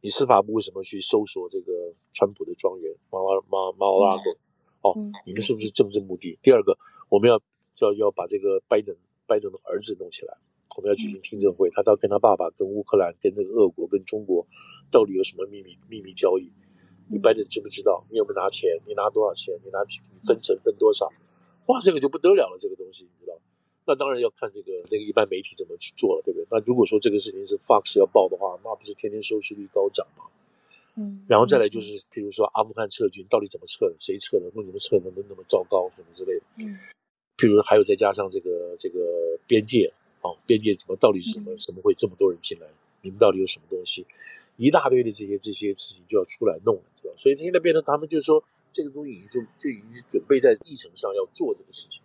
[0.00, 4.36] 你司法部为什么去搜索这个川普的庄园马拉马马拉狗？
[4.82, 6.36] 哦，你们是不是政治目的？
[6.42, 6.76] 第二个，
[7.08, 7.40] 我们要
[7.80, 8.96] 要要把这个拜登
[9.28, 10.34] 拜登的儿子弄起来，
[10.76, 14.44] 我们要举行听证会，他到跟他爸爸、跟乌克兰、跟那个俄国、跟中国
[14.90, 16.50] 到底有什么秘密秘密交易？
[17.08, 18.04] 你拜登知不知道？
[18.10, 18.68] 你有没有拿钱？
[18.84, 19.54] 你拿多少钱？
[19.62, 21.08] 你拿你分成分多少？
[21.66, 23.38] 哇，这个就不得了了，这个东西你知道？
[23.92, 26.46] 那当然要看这个那个一般媒体怎么去做了，对不对？
[26.50, 30.24] 那如果说这个事情是 Fox 要报的话，那不是天天收视率高涨吗？
[30.96, 36.42] 嗯，然后再来就是，比如说阿富汗撤军到底怎么撤的，谁撤的，为什么撤的那么那么糟糕，什么之类的。
[36.56, 36.64] 嗯，
[37.36, 42.66] 譬如还有再加上这个这个边界啊，边界怎么到底是什么，什么会这么多人进来？
[43.02, 44.06] 你们到底有什么东西？
[44.56, 46.82] 一大堆的这些这些事情就要出来弄了？
[47.18, 52.02] 所以现在变成他们就是说，这个东西已经就就已经准备在议程上要做这个事情。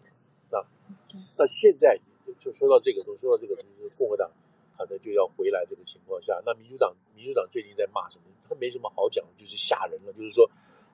[1.37, 1.99] 那现在
[2.37, 4.29] 就说到这个，都说到这个，就是共和党
[4.75, 8.25] 可能就要回来这个情况下，那民主党民主党最近在骂什么？
[8.47, 10.49] 他没什么好讲，就是吓人了，就是说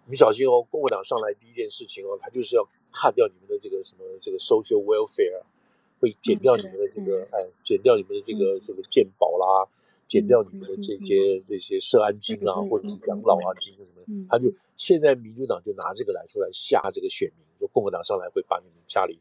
[0.07, 5.43] 你小心哦，共和党上来第一件事情哦，他就是要砍掉你们的这个什么这个 social welfare，
[5.99, 9.69] 会减掉你们的这个哎，减掉你们的这个这个健保啦，
[10.07, 19.19] 减掉你们的这些这些社安金啊，或者是养老啊金什么，他就现在民主党就拿这个来出来吓这个选民，说共和党上来会把你们家里。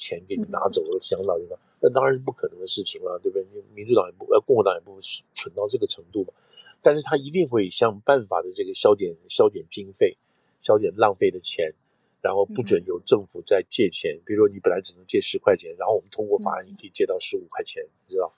[0.00, 3.46] 钱给你拿走了，想老人家，那当然是不可能的事情了，对不对？
[3.74, 4.98] 民主党也不，呃，共和党也不会
[5.34, 6.32] 蠢到这个程度嘛。
[6.80, 10.16] 但是他一定会想办法的，这个削减削减经费，
[10.58, 11.74] 削减浪费的钱，
[12.22, 14.18] 然后不准有政府再借钱。
[14.24, 18.32] 比如说你本来只能借十块钱，然后我们通过法案，你可以借到十五块钱，你知道？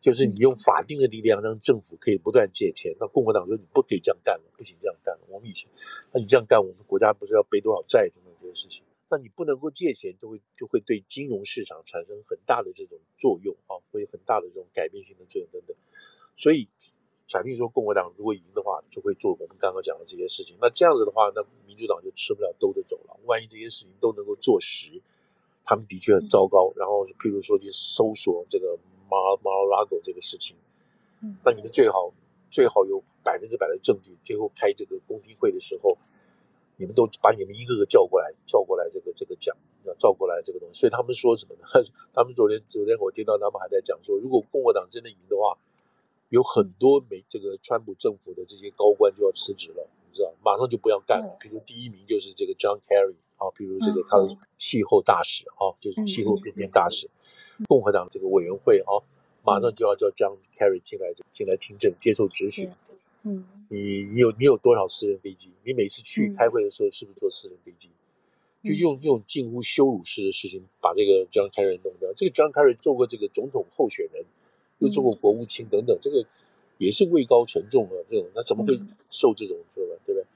[0.00, 2.94] 就是你用法定的力量让政府可以不断借钱。
[3.00, 5.22] 那共和党说你不可以这样干了，不行这样干了。
[5.28, 5.68] 我们以前，
[6.12, 8.84] 那你这样干，我们国家不是要背多少债等等这些事情？
[9.10, 15.74] 那你不能够借钱，都会就会对金融市场产生很大的这种作用啊，会有很大的这种改变性的作用等等。
[16.36, 16.68] 所以，
[17.26, 20.58] 假定说共和党如果赢的话，就会做我们刚刚讲的这些事情。
[20.60, 23.18] 那这样子的话，那民主党就吃不了兜着走了。
[23.24, 25.00] 万一这些事情都能够做实，
[25.64, 26.70] 他们的确很糟糕。
[26.76, 30.54] 然后，譬如说去搜索这个马马拉狗这个事情，
[31.42, 32.12] 那你们最好
[32.50, 35.96] 最好有百分之百的证据，最后开这个公听会的时候。
[36.78, 40.78] 你们都把你们一个个叫过来，叫过来这个这个讲，要叫过来这个东西。
[40.80, 41.62] 所以他们说什么呢？
[42.14, 45.58] 他们昨天昨天我听到他们还在讲说，如果共和党真的赢的话，
[46.28, 51.36] 有很多美这个川普政府的这些高官就要辞职了，你知道，马上就不要干了。
[51.40, 57.10] 比如第一名就是这个 John Kerry 啊，比如这个他的气候大使啊，就是气候变迁大使，
[57.66, 59.02] 共和党这个委员会啊，
[59.42, 62.70] 马上就要叫 John Kerry 进来进来听证，接受质询。
[63.22, 65.50] 嗯，你你有你有多少私人飞机？
[65.64, 67.90] 你每次去开会的时候是不是坐私人飞机？
[68.62, 72.12] 就用用近乎羞辱式的事情把这个 John Kerry 弄掉。
[72.14, 74.24] 这个 John Kerry 做过这个总统候选人，
[74.78, 76.26] 又做过国务卿等等，这个
[76.78, 78.76] 也是位高权重的这种，那怎么会
[79.08, 79.94] 受这种对吧？
[80.04, 80.26] 对不对？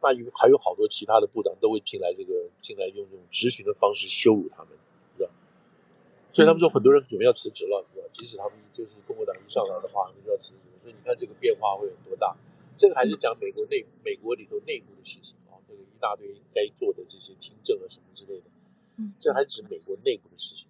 [0.00, 4.68] 那有还有好多其他的部长都会进来这个进来用这种质询的方式羞辱他们，
[5.16, 5.30] 知道？
[6.30, 8.06] 所以他们说很多人准备要辞职了，知道？
[8.12, 10.71] 即使他们就是共和党一上来的话，他们就要辞职。
[10.82, 12.36] 所以你看这个变化会有多大？
[12.76, 18.44] 这个还是讲美国内美国里头内部的事情啊，这个一大堆该做的这些听证啊什么之类的，
[18.96, 20.66] 嗯，这还是指美国内部的事情。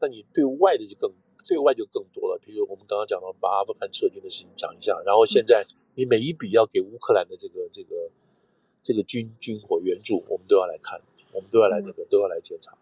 [0.00, 1.12] 那你对外的就更
[1.46, 2.40] 对外就更多了。
[2.44, 8.10] 比如我们刚刚讲到把阿富汗撤军的事情讲一下，然后现在你每一笔要给乌克兰的这个这个
[8.82, 11.00] 这个军军火援助，我们都要来看，
[11.34, 12.76] 我们都要来那个都要来检查。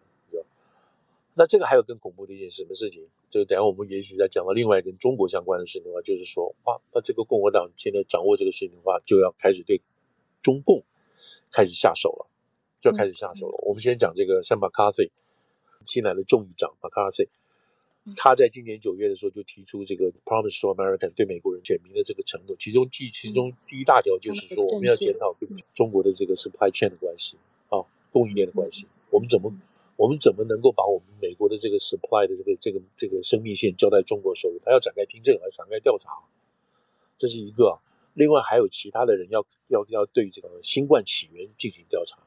[1.35, 3.07] 那这个还有更恐怖的一件什么事情？
[3.31, 9.81] 就等下我们也许再讲到另外跟中国相关的事情的话，就是说，哇，那这个共和党现在掌握这个事情的话，就要开始对
[10.43, 10.83] 中共
[11.49, 12.27] 开始下手了，
[12.77, 13.57] 就要开始下手了。
[13.63, 15.09] 嗯、我们先讲这个，像马卡锡
[15.87, 17.29] 新来的众议长马卡锡，
[18.17, 27.37] 他在今年九月的时候就提出这个 Promise to America 对美国人简明的这个承诺，其中第其中第一大条就是说，我们要检讨跟中国的这个 supply chain 的关系
[27.69, 27.79] 啊，
[28.11, 29.53] 供应链的关系，我们怎么？
[29.95, 34.59] 我们怎么能够把我们美国的这个 supply 的这个这个这个生命线交在中国手里？
[34.63, 36.11] 他要展开听证，还要展开调查，
[37.17, 37.79] 这是一个。
[38.13, 42.17] 另外还有其他的人要要要对这个新冠起源进行调查。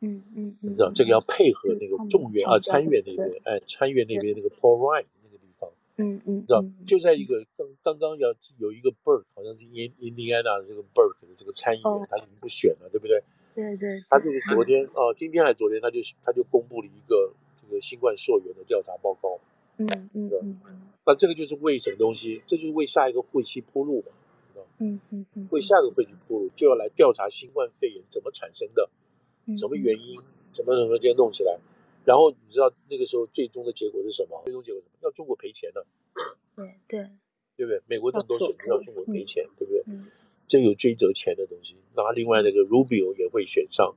[0.00, 5.70] 嗯嗯，你知道这个要配合那个众院啊参院那边哎参院那边那个 Paul Ryan 那个地方。
[5.98, 13.22] 嗯嗯，知道就在一个刚刚刚要有一个 Burke 好像是印印第安纳的这个 Burke 的这个参议员，他已经不选了，对不对？
[13.54, 19.38] 对对，他就是昨天哦，今天还是昨天，他就他就公布了一个这个新冠溯源的调查报告。
[19.78, 20.60] 嗯嗯嗯，
[21.06, 22.42] 那这个就是为什么东西？
[22.46, 24.12] 这就是为下一个会期铺路嘛，
[24.52, 28.90] 知道嗯嗯嗯，为下一个会期铺路，就要来调查新冠肺炎怎么产生的，
[29.56, 30.20] 什么原因，
[30.52, 31.58] 什么什么这些弄起来。
[32.04, 34.40] 然后你知道那个时候最终的结果是什么？
[34.44, 34.98] 最终结果什么？
[35.02, 35.86] 要中国赔钱的。
[36.54, 37.10] 对对，
[37.56, 37.80] 对不对？
[37.86, 39.82] 美国这么多选要中国赔钱，对不对？
[40.50, 43.94] 这有追责钱的东西，那另外那个 Rubio 也会选上，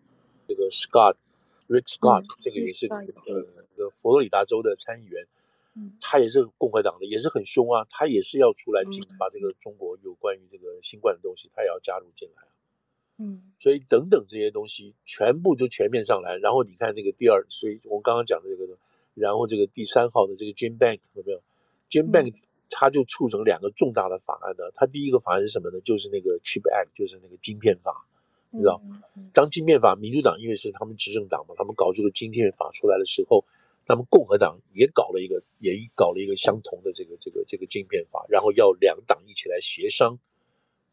[0.47, 2.93] 这个 Scott，Rick Scott，、嗯、这个也是、嗯、
[3.25, 5.25] 呃那个佛罗里达州的参议员，
[5.75, 12.43] 嗯、他也是共和党的，也是很凶啊，他也是要出来进，把这个中国有关于这个新冠的东西，他也要加入进来，
[13.17, 18.77] 嗯，所以等等这些东西全部就全面上来，然后你看那个第二，所以我刚刚讲的这个，
[19.15, 21.41] 然后这个第三号的这个 Jim Bank 有没有
[21.89, 22.43] ？Jim Bank、
[22.73, 22.75] 嗯。
[22.75, 24.63] 他就促成两个重大的法案呢。
[24.73, 25.79] 他第一个法案是什么呢？
[25.81, 28.05] 就是那个 Chip Act，就是那个晶片法，
[28.49, 28.81] 你知道？
[29.31, 33.45] 当晶片法，民主党因为是他们执政党嘛，他们搞这个晶片法出来的时候，
[33.87, 40.17] 那么共和党也搞了一个，也搞了一个相同的这个这个这个晶片法，然后要两党一起来协商。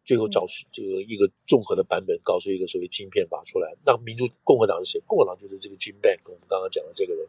[0.04, 3.76] 最后找出这个一个综合的版本，搞出一个所谓晶片法出来。
[3.84, 5.02] 那民主共和党是谁？
[5.06, 7.28] 共和党就是这个 Jim Bank，我们刚刚讲的这个人，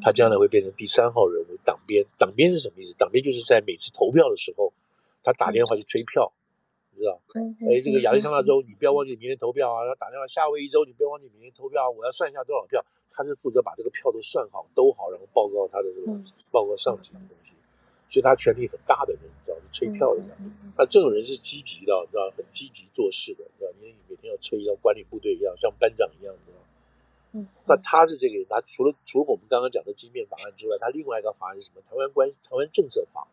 [0.00, 2.04] 他将来会变成第三号人物，党鞭。
[2.18, 2.94] 党鞭是什么意思？
[2.98, 4.72] 党鞭就是在每次投票的时候，
[5.22, 6.32] 他打电话去催票，
[6.92, 7.20] 你知道？
[7.66, 9.82] 哎，这个亚利桑那州，你不要忘记明天投票啊！
[9.82, 12.84] 然后打电话夏威夷州，你不要忘记明天投票，我要算一下多少票。
[13.10, 16.12] 他是负责把这个票都算好、都好，然后报告他的这个
[16.50, 17.54] 报告上级的东西。
[18.10, 20.20] 所以他权力很大的人，你知道是催票的。
[20.76, 26.58] 那这种人是积极的，知道很积极做事的，你知道因为你每天要催，要管理部队一样，像班长一样，知道
[27.34, 27.46] 嗯。
[27.68, 31.80] 那他是这个人，他除了除了我们刚刚讲的晶片法案之外，他另外一个法案是什么？
[31.82, 33.28] 台湾关台湾政策法。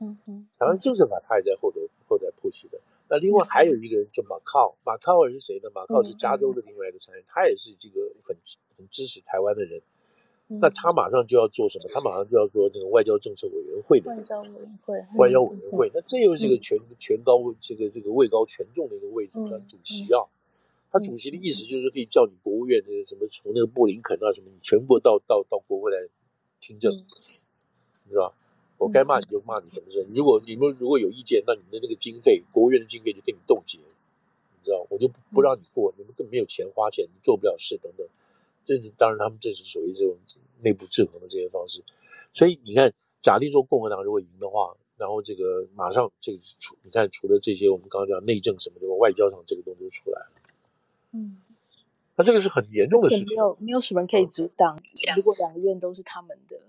[0.00, 0.46] 嗯嗯。
[0.58, 2.78] 台湾政策法他也在后头后台 push 的。
[3.08, 5.70] 那另外还有一个人叫马靠，马靠尔是谁呢？
[5.74, 8.36] 马靠是加州的另外一个参议员，他也是这个很
[8.76, 9.80] 很支持台湾的人。
[10.60, 11.88] 那他马上就要做什么？
[11.92, 15.90] 他马上就要做那个外交政策委员会的外交委员会，外交委员会。
[15.94, 20.26] 那这又是一个权权高这个这个位高权重的一个位置，他主席啊。
[20.90, 26.08] 他主席的意思就是可以叫你国务院那个什么从那个布林肯啊什么，你全部到到到国会来
[26.58, 28.34] 听证，是吧？
[28.76, 30.04] 我该骂你就骂你什么事？
[30.12, 34.84] 如果你们如果有意见，那你们的那个经费，国务院的经费就给你冻结，你知道？
[34.90, 38.04] 我就不不让你过，你们更没有钱花钱，你做不了事等等。
[38.64, 40.16] 这是当然，他们这是属于这种。
[40.62, 41.82] 内部制衡的这些方式，
[42.32, 50.32] 所以你看，假定说共和党如果赢的话，然后这个马上这个除你看，除了这些我们刚刚讲内政什么的，外交上这个东西就出来了。
[51.12, 51.40] 嗯，
[52.16, 54.78] 那这个是很严重的事情，没有没有什么可以阻挡。
[55.16, 56.60] 如果两个院都是他们的，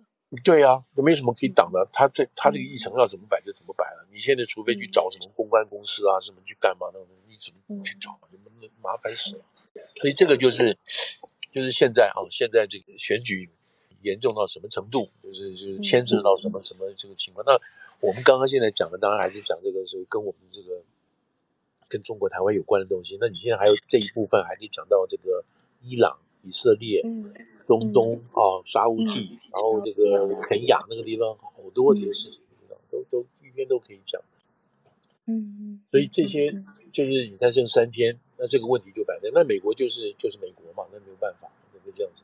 [0.43, 1.85] 对呀、啊，都没什么可以挡的。
[1.91, 4.07] 他这他这个议程要怎么摆就怎么摆了。
[4.11, 8.17] 你现在除非去找什么公关公司啊，什么去干嘛那种，你怎么去找？
[8.31, 9.43] 你们麻烦死了。
[9.95, 10.77] 所以这个就是
[11.51, 13.49] 就是现在啊，现在这个选举。
[14.01, 15.09] 严重到什么程度？
[15.23, 17.45] 就是就是牵扯到什么什么这个情况？
[17.45, 17.53] 那
[17.99, 20.81] 我们刚刚现在讲的，当然还是讲这个，是跟我们这个
[21.87, 23.17] 跟中国台湾有关的东西。
[23.19, 25.43] 那你现在还有这一部分，还可以讲到这个
[25.83, 27.03] 伊朗、以色列、
[27.65, 32.41] 中东啊、沙乌地，然后这个肯雅那个地方，好多这些事情，
[32.89, 34.21] 都都一边都可以讲。
[35.27, 36.51] 嗯，所以这些
[36.91, 42.23] 就是你看剩三天，那这个问题就摆在那，美国就是就是美国嘛，那没有办法，那就这样子。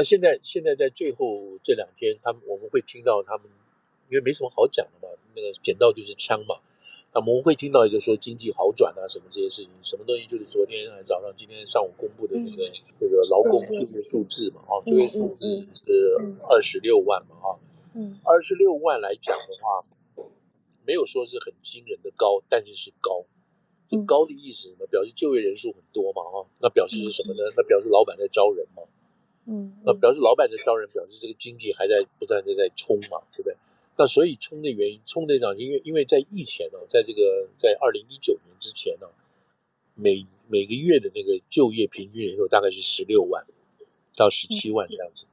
[0.00, 3.44] 那现在，现在在最后这两天，他们我们会听到他们，
[4.08, 6.56] 因为没什么好讲的嘛，那个捡到就是枪嘛。
[7.12, 16.16] 那我们会听到一个说经济好转啊，什么这些事情，什么东西就是昨天还早上，今天上午公布的那个这个劳工就业数字嘛，啊，就业数字是
[16.48, 17.60] 二十六万嘛，啊，
[17.94, 19.84] 嗯，二十六万来讲的话，
[20.86, 23.26] 没有说是很惊人的高，但是是高。
[23.86, 24.86] 这高的意思什么？
[24.86, 27.52] 表示就业人数很多嘛，哈，那表示是什么呢？
[27.54, 28.82] 那表示老板在招人嘛，
[29.50, 33.56] 嗯，那表示老板在招人，表示这个经济还在不断的在冲嘛，对不对？
[33.98, 39.08] 那所以冲的原因，冲的讲，因为因为在疫前呢，在这个在二零一九年之前呢，
[39.96, 43.44] 每每个月的那个就业平均人数大概是十六万
[44.16, 45.26] 到十七万这样子，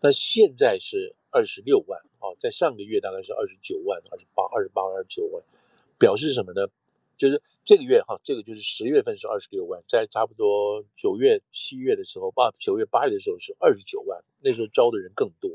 [0.00, 5.42] 那现在是二十六万啊，在上个月大概是二十九万、二十八、二十八、二十九万，
[5.98, 6.68] 表示什么呢？
[7.18, 15.50] 就是这个月哈，这个就是十月份是二十六万，在差不多九月、七月的时候，八九月、八月的时候是二十九万，那时候招的人更多。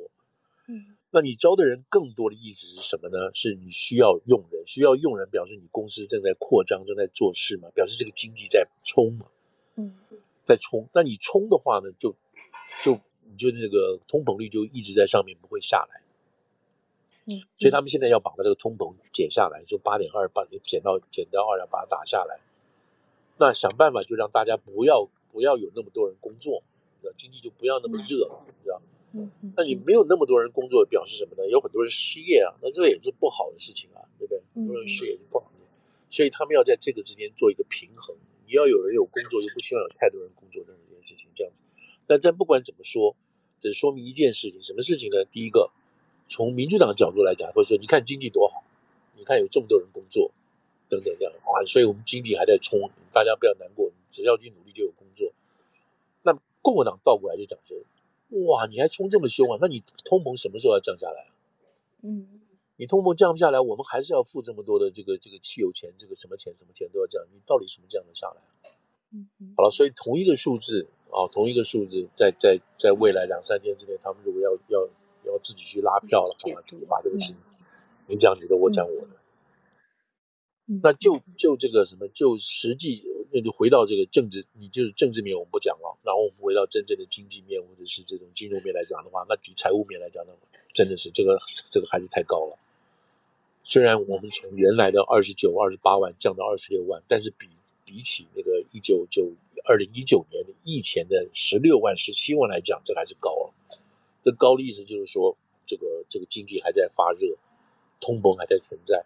[0.68, 3.34] 嗯，那你招的人更多的意思是什么呢？
[3.34, 9.26] 是你需要用人，需要用人，表示你公司正在扩张，正在做事嘛，表示这个经济在冲嘛。
[9.76, 9.95] 嗯，
[10.43, 10.88] 在冲。
[10.93, 12.16] 那你冲的话呢，就
[12.84, 16.03] 就你就那个通膨率就一直在上面，不会下来。
[17.26, 22.41] 嗯，所以他们现在要把这个通膨减下来，就八点二八减到减到二点八打下来。
[23.39, 26.63] 那想办法就让大家不要不要有那么多人工作，
[27.17, 28.82] 经济就不要那么热，嗯、你知道？
[29.13, 29.53] 嗯嗯。
[29.55, 31.49] 那你没有那么多人工作，表示什么呢？
[31.49, 34.41] 有很多人失业啊，那这也是不好的事情啊，对不对？
[34.53, 35.65] 很多人失业是不好的，
[36.09, 38.15] 所以他们要在这个之间做一个平衡。
[38.45, 41.57] 你要有人有工作，又不希望有太多人工作的这件事情，这样子。
[42.05, 43.15] 但但不管怎么说，
[43.61, 45.24] 只说明一件事情，什么事情呢？
[45.26, 45.71] 第一个。
[46.26, 48.63] 从民主党的角度来讲，或者说你看经济多好，
[49.15, 50.32] 你看有这么多人工作，
[50.89, 55.32] 等等这样啊，所以我们经济还在冲，大家不要难过，只要去努力就有工作。
[56.24, 57.78] 那共和党倒过来就讲说，
[58.47, 59.59] 哇，你还冲这么凶啊？
[59.61, 61.32] 那你通膨什么时候要降下来啊？
[62.01, 62.41] 嗯，
[62.78, 68.41] 你通膨降不下来，我们还是要付这么多的这个这个汽油钱，这个什么钱什么钱都要降，你到底什么降得下来
[69.11, 74.89] 嗯，好了，所以同一个数字啊，同一个数字，在在在未来两三天之内，他们如果要要。
[75.34, 76.64] 要自己去拉票了，好吧？
[76.66, 77.34] 就把这个事，
[78.08, 79.10] 你讲你的，我讲我的。
[80.82, 90.32] 那就就这个什么，就实际，那就回到这个政治，你就是政治面我们不讲了，然后我们回到真正的经济面或者是这种金融面来讲的话，那举财务面来讲呢，
[90.74, 91.38] 真的是这个
[91.70, 92.58] 这个还是太高了。
[93.66, 97.48] 虽然我们从原来的二十九、二十八万降到二十六万，但是比
[97.84, 99.34] 比起那个一九九
[99.66, 103.54] 二零一九年的疫前的十六万、十七万来讲，这还是高了。
[104.24, 107.28] 这高的意思就是说，这个这个经济还在发热，
[107.99, 109.03] 通膨还在存在。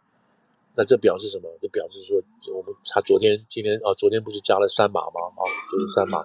[0.76, 1.50] 那这表示什么？
[1.60, 2.22] 这表示说，
[2.54, 5.18] 我们他昨天、今天啊，昨天不是加了三码吗？
[5.34, 5.42] 啊，
[5.72, 6.22] 就是三码，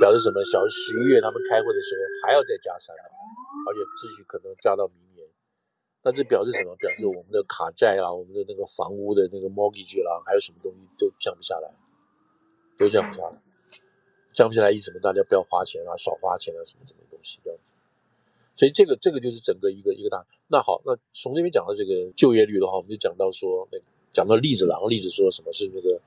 [0.00, 0.42] 表示什么？
[0.42, 5.22] 小十一月他们开会的时候还要再加三码，而且继续可能加到明年。
[6.02, 6.74] 那这表示什么？
[6.82, 11.70] 表示我们的卡债啊，我们的那个房屋的那个 mortgage 啦，还有什么东西都降不下来，
[12.76, 13.38] 都降不下来。
[14.34, 14.98] 降不下来意思什么？
[14.98, 17.58] 大家不要花钱啊，少花钱啊，什么什么东西这样。
[18.56, 20.24] 所以这个这个就是整个一个一个大。
[20.48, 24.72] 那好，那从这边讲到这个就业率的话，我们就讲到说，那个讲到例子了。
[24.72, 26.00] 然后例子说什么是那个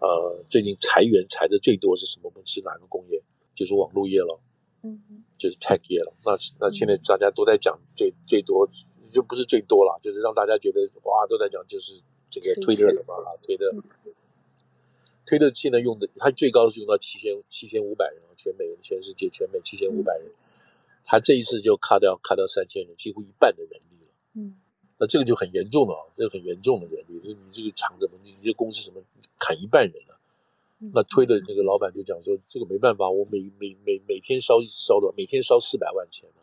[0.00, 2.30] 呃，最近裁员裁的最多是什么？
[2.44, 3.22] 是哪个工业？
[3.54, 4.38] 就是网络业了，
[4.82, 5.00] 嗯，
[5.38, 6.12] 就是 tech 业了。
[6.24, 8.68] 那那现在大家都在讲最最多，
[9.08, 11.94] 就不是最多了，就是让大家觉得哇，都在讲就是
[12.28, 13.72] 这个推特的嘛，推特，
[15.24, 20.26] 推特现在用的，它最高是用到七千七千五百人，全美全世界全美七千五百人。
[21.04, 24.08] 他这一次就卡掉卡掉三千人，几乎一半的人力了。
[24.34, 24.56] 嗯，
[24.98, 29.02] 那这个就很严重了啊，这个很严重的人力，就你这个厂怎么，你这公司怎么
[29.38, 30.18] 砍一半人了？
[30.92, 36.42] 那推的那个老板就讲说，这个没办法，我每每每每天烧烧多少，每天烧四百万钱呢？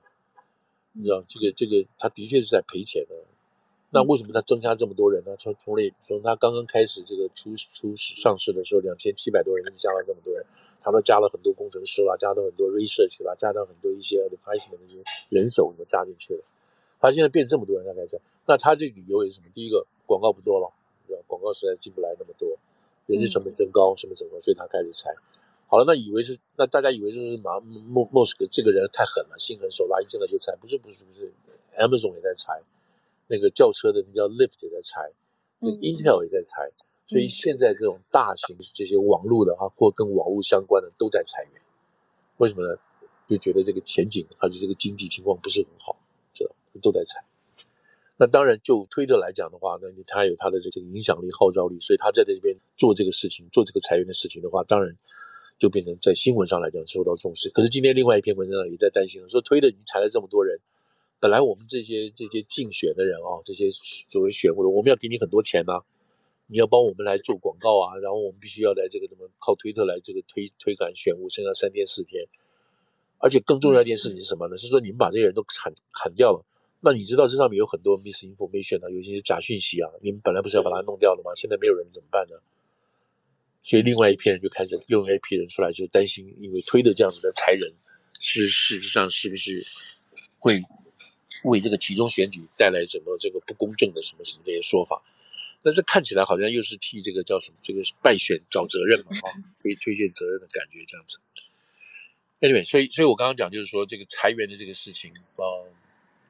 [0.93, 3.16] 你知道这个这个他的确是在赔钱的。
[3.94, 5.36] 那为什么他增加这么多人呢？
[5.36, 10.46] 从从那从他刚刚开始这个初初始上市的时候，两千七百多人，加了这么多人，
[10.80, 16.44] 他们加了很多工程师啦，加了很多 research 啦，加了很多一些的这些人手都加进去了。
[17.02, 18.18] 他现在变这么多人，大概在。
[18.48, 19.48] 那他这理由也是什么？
[19.54, 20.72] 第一个广告不多了，
[21.06, 21.24] 对吧？
[21.28, 22.58] 广告实在进不来那么多，
[23.08, 25.14] 人力成本增高，什么什么，所以他开始裁。
[25.68, 30.56] 好了，那以为是那大家以为就是马莫莫斯科这个人太狠了，心狠手辣，一进来就裁。
[30.62, 31.30] 不是不是不是
[31.78, 32.62] ，Amazon 也在裁。
[33.32, 35.09] 那个轿车的那叫 Lyft 也在裁，
[35.59, 41.61] 那个 Intel 也在裁，嗯、所以现在这种大型这些网络的啊，或跟网络相关的都在裁员。
[42.36, 42.77] 为什么呢？
[43.27, 45.95] 就觉得这个前景还是这个经济情况不是很好，
[46.34, 46.43] 这
[46.82, 47.23] 都在裁。
[48.17, 54.93] 那当然，就推特来讲的话，那他有他的这个影响力、号召力，所以他在这边做这个事情、做这个裁员的事情的话，当然
[55.57, 57.49] 就变成在新闻上来讲受到重视。
[57.51, 60.59] 可是今天另外一篇文章也在担心说，推特已经裁了这么多人。
[61.22, 63.69] 本来我们这些这些竞选的人啊，这些
[64.09, 65.80] 作为选务的，我们要给你很多钱呐、
[66.47, 72.26] 你要帮我们来做广告啊，然后我们必须要来这个什么靠推特来这个推推广选务，剩下三天四天，
[73.19, 74.57] 而且更重要一件事情是什么呢？
[74.57, 76.43] 是说你们把这些人都砍砍掉了，
[76.80, 81.32] 那你知道这上面有很多 misinformation 啊，有一些假讯息啊，你们本来不是要把它弄掉的吗？
[81.36, 82.36] 现在没有人怎么办呢？
[83.61, 87.72] 所以另外一批人就开始用一批人出来，就担心，因为推的这样子的才人，
[88.19, 89.63] 是事实上是不是
[90.39, 90.59] 会
[91.44, 95.02] 为这个其中选举带来什么这个不公正的什么什么这些说法？
[95.64, 101.20] 但是看起来好像又是替这个叫什么这个败选找责任嘛，哈，推推卸责任的感觉这样子。
[102.39, 105.44] Anyway，所以所以我刚刚讲就是说这个裁员的这个事情啊。
[105.44, 105.68] 呃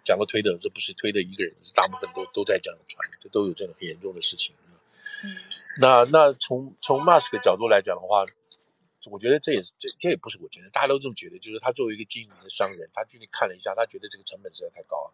[0.04, 4.56] 讲到推的，这不是推的一个人，是大部分都都在这样传，这都有这种很严重的事情。
[5.24, 5.38] 嗯，
[5.78, 8.26] 那那从从马斯克的角度来讲的话，
[9.10, 15.14] 我觉得这也是这这也不是我觉得，大家都这么觉得，就是他作为一个经营的商人，他最近看了一下，他觉得这个成本实在太高了，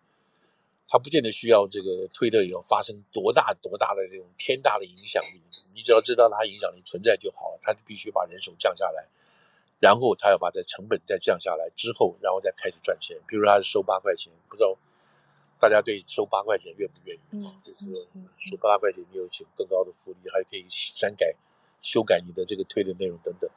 [0.87, 5.41] 他不见得需要这个推特以后发生多大多大的这种天大的影响力，
[5.73, 9.07] 你只要知道他影响力存在就好了，他就必须把人手降下来。
[9.79, 13.15] 然后他要把这成本再降下来之后，然后再开始赚钱。
[13.27, 14.75] 比如他是收八块钱，不知道
[15.59, 17.19] 大家对收八块钱愿不愿意？
[17.33, 17.85] 嗯，就是
[18.39, 21.35] 收八块钱，你有更高的福利，还可以删改、
[21.83, 23.47] 修改你的这个推的内容等等。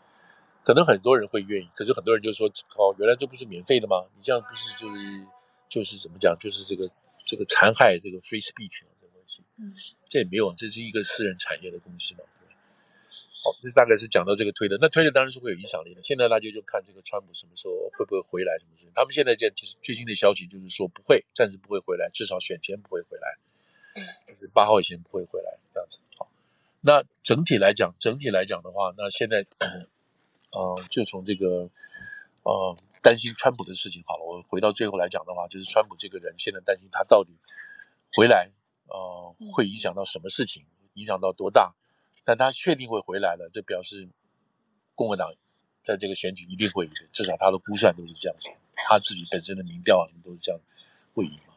[0.65, 4.05] 可能很多人会愿意，可是很多人就说：“哦，原来这不是免费的吗？
[4.17, 5.27] 你这样不是就是
[5.69, 6.37] 就是怎么讲？
[6.39, 6.89] 就是这个
[7.27, 9.73] 这个残害这个 free speech 这个东西。”嗯，
[10.09, 12.21] 这也没有，这是一个私人产业的公司嘛。
[12.39, 12.47] 对
[13.43, 16.03] 好，这大概是讲到这个推的，那推的当然是会有影响力的。
[16.03, 18.93] 现在大家就看这个川普什么时候会不会回来，什么事情。
[18.95, 23.39] 他们现在这其实最新的消息就是说不会，暂时不会回来，至少选前不会回来，
[24.29, 26.01] 就是八号以前不会回来这样子。
[26.19, 26.31] 好，
[26.83, 29.47] 那整体来讲，整体来讲的话，那现在，
[30.53, 31.71] 呃，就从这个，
[32.43, 34.25] 呃，担心川普的事情好了。
[34.25, 37.33] 我回到最后来讲的话，就是川普这个人现在担心他到底
[38.17, 38.51] 回来，
[38.87, 41.75] 呃，会影响到什么事情，影响到多大？
[42.25, 44.09] 但他确定会回来了，这表示
[44.95, 45.33] 共和党
[45.83, 48.49] 在这个选举一定会赢，至少他的估算都是这样子，
[48.89, 50.61] 他自己本身的民调啊什么都是这样
[51.15, 51.50] 会赢嘛。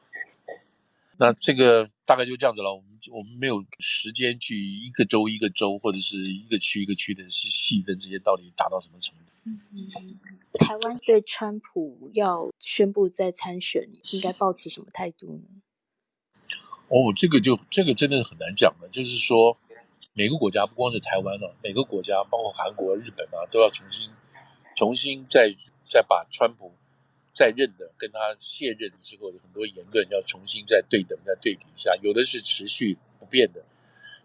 [1.18, 2.74] 那这个大概就这样子了。
[2.74, 9.24] 我们我们没有时间去一个州一个州或者是一个区一个区的去细分这些到底达到什么程度。
[10.60, 15.44] 台湾对川普要宣布再参选，应该抱持什么态度呢？
[16.90, 19.58] 哦，这个就这个真的很难讲了，就是说。
[20.16, 24.12] 每个国家不光是台湾了，啊，每个国家包括韩国、日本啊，都要重新、
[24.76, 25.52] 重新再
[25.90, 26.72] 再把川普
[27.34, 31.92] 在任的跟他卸任之后有很多言论要重新再对等、再对比一下。
[32.02, 33.66] 有的是持续不变的，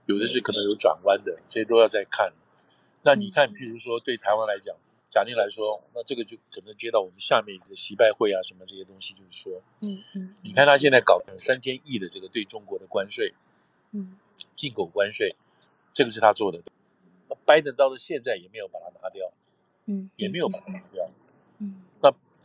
[0.07, 2.33] 有的是可能有转弯的，这些都要再看。
[3.03, 4.77] 那你看，譬如说对台湾来讲，
[5.09, 13.33] 假定来说，那这个就可能接到我们下面一个习拜会啊什么这些东西，就是说，嗯嗯，你看他现在搞三千亿的这个对中国的关税，
[13.93, 14.19] 嗯，
[14.55, 15.35] 进口关税。
[15.95, 16.63] 这个是他做的，
[17.45, 19.33] 拜登到了现在也没有把它拿掉，
[19.87, 21.11] 嗯，也没有把它拿掉，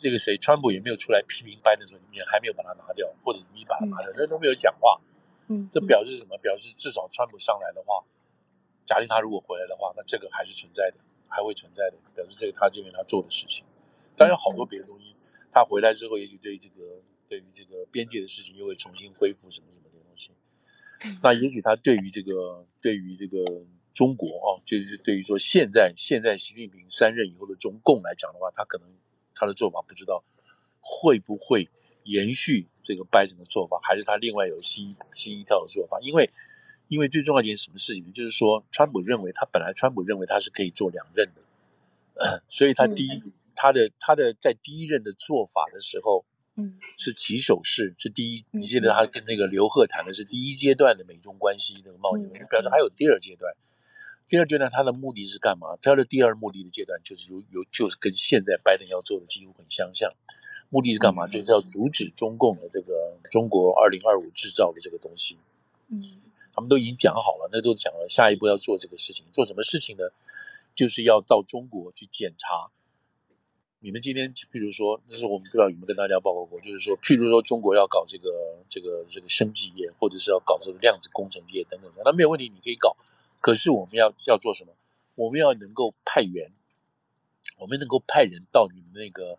[0.03, 4.99] 这个谁，川普也没有出来批评拜登说你还没有把它拿掉，或者你把它拿掉，那、嗯、都没有讲话，
[5.47, 6.37] 嗯，这表示什么？
[6.39, 8.03] 表示至少川普上来的话，
[8.85, 10.97] 假定他如果回来的话，那这个还是存在的，
[11.29, 13.63] 还会存在的，表示这个他认为他做的事情。
[14.17, 15.15] 当然有好多别的东西，
[15.53, 20.31] 他回来之后，也许对这个对于这个边界的事情又会重新恢复什么什么的东西。
[21.23, 23.43] 那也许他对于这个对于这个
[23.93, 28.87] 中国啊，就是对于说现在现在习近平三任以后的中共来讲的话，他可能
[29.35, 30.23] 他的做法不知道
[30.81, 31.69] 会不会
[32.03, 35.99] 延续这个拜登的做法，还是他另外有新新一套的做法？
[36.01, 36.29] 因为
[36.87, 43.23] 因为最重要一件什么事情，就是说川普认为他本来川普认为他是可以做两任的， 所以他第一
[43.55, 46.25] 他的他的在第一任的做法的时候。
[46.55, 48.45] 嗯，是起手式，是第一。
[48.51, 53.51] 你记得他跟那个刘鹤谈的是第一阶段的美中关系那个贸易，表示还有第二阶段。
[54.25, 55.77] 第二阶段他的目的是干嘛？
[55.81, 60.11] 他的第二目的的阶段就是有有就是跟现在拜登要做的几乎很相像。
[60.69, 61.27] 目的是干嘛？
[61.27, 65.37] 就是要阻止中共的这个中国二零二五制造的这个东西。
[65.89, 65.97] 嗯，
[66.55, 70.03] 他们都已经讲好了，那都讲了，下一步要做这个事情，做什么事情呢？
[70.73, 72.71] 就是要到中国去检查。
[73.81, 78.31] 你们今天，譬如说，那是我们不知道有没有跟大家报告过，就是说，譬如说，中国要搞这个、
[78.69, 82.95] 这个、这个生技业，或者是要搞这个量子工程业等等的，那没有问题，你可以搞。
[83.43, 84.73] 可是我们要要做什么？
[85.15, 86.53] 我们要能够派员，
[87.57, 89.37] 我们能够派人到你们那个，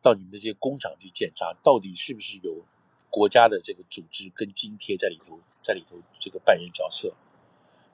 [0.00, 2.64] 到你们这些工厂去检查，到底是不是有
[3.10, 7.14] 国家的这个组织跟津贴在里头，在里头这个扮演角色。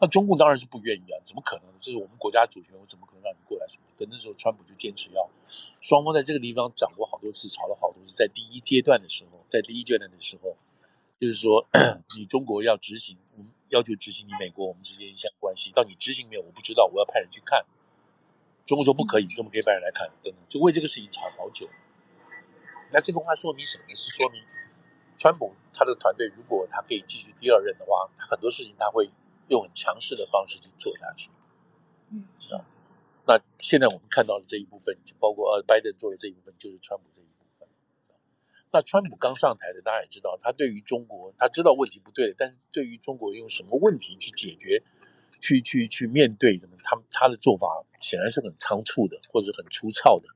[0.01, 1.65] 那中共当然是不愿意啊，怎么可能？
[1.81, 3.85] 这是我们国家主权，我怎么可能让你过来什么？
[3.99, 5.29] 可那时候川普就坚持要
[5.81, 8.15] 双方在这个地方讲过好多次，吵了好多次。
[8.15, 10.57] 在第一阶段的时候，在第一阶段的时候，
[11.21, 11.69] 就是说
[12.17, 16.43] 你中国要执行，我们要求执行你美国我们之间一项关系，到你执行没有？
[16.43, 17.67] 我不知道，我要派人去看。
[18.65, 21.69] 中国说不可以，中国可以派人来看，等等，就为这个事情吵好久。
[22.93, 23.95] 那这个话说明什么呢？
[23.97, 24.41] 是说明
[25.17, 29.11] 川普他的团队如果他可以继续第二任的话，他很多事情他会
[29.49, 31.31] 用很强势的方式去做下去。
[32.11, 32.63] 嗯啊，
[33.27, 37.18] 那现在我们看到的这一部分，就包括呃拜登做的这一部分，就是川普。
[38.73, 44.83] 那川普刚上台的，大家也知道，他对于中国，他知道问题不对，但是对于中国用什么问题去解决，
[45.41, 50.29] 去去去面对，他们他的做法显然是很仓促的，或者很粗糙的。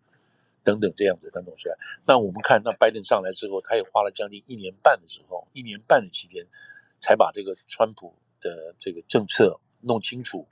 [0.65, 1.75] 等等这样子等等出来，
[2.07, 6.47] 那我们看，那拜登上来之后，他也花了将近一年半的时候，一年半的期间，
[7.01, 10.47] 才把这个川普的这个政策弄清楚，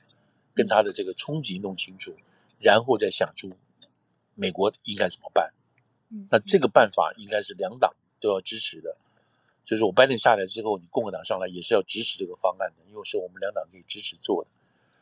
[0.52, 2.16] 跟他的这个冲击弄清楚，
[2.58, 3.52] 然后再想出
[4.34, 5.54] 美国应该怎么办。
[6.28, 8.96] 那这个办法应该是两党都要支持的，
[9.64, 14.50] 就是我拜登下来之后，你共和党上来也是要支持这个方案的，因为是我们两党可以支持做的。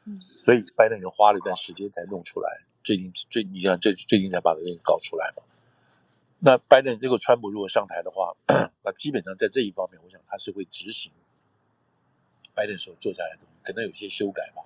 [0.04, 2.60] 嗯，所以拜登就花了一段时间才弄出来。
[2.84, 5.42] 最近最你像最最近才把这个搞出来嘛？
[6.40, 8.36] 那拜登这个川普如果上台的话，
[8.82, 11.10] 那基本上在这一方面，我想他是会执行
[12.54, 14.62] 拜登所做下来的东西，可能有些修改吧。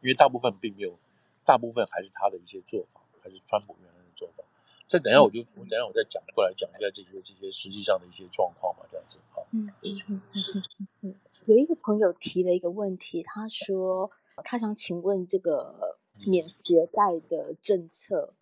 [0.00, 0.96] 因为大部分并没有，
[1.44, 4.44] 大部分还是他的一些做法，还是川普原来的做法。
[4.88, 9.44] 这等一下我就我等一下我再讲过来讲一下这些这些实际上的一些状况嘛，这样子啊。
[9.52, 11.14] 嗯嗯嗯嗯嗯。
[11.46, 14.10] 有一个朋友提了一个问题，他说
[14.42, 15.98] 他想请问这个。
[16.26, 18.34] 免学贷的政策，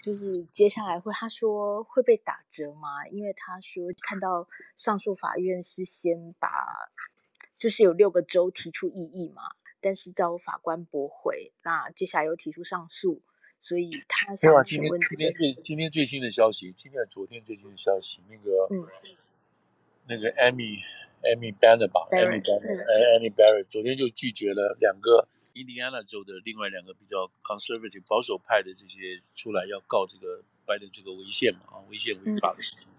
[0.00, 3.08] 就是接下来会，他说会被打折吗？
[3.08, 4.46] 因为他说看到
[4.76, 6.48] 上诉法院是先把，
[7.58, 9.42] 就是有六个州提出异议嘛，
[9.80, 13.20] 但是遭法官驳回，那接下来又提出上诉，
[13.64, 18.86] 所以他想请问、这个，今天最今天最新的消息，今天昨天最新的消息，那个，嗯、
[20.06, 20.82] 那个 Amy
[21.22, 25.26] Amy Banner 吧，Amy Banner，Amy Barrett 昨天就拒绝了两个。
[25.54, 32.90] 印第安纳州的另外两个比较 conservative 保守派的这些出来要告这个拜登这个违宪嘛啊违宪违法的事情，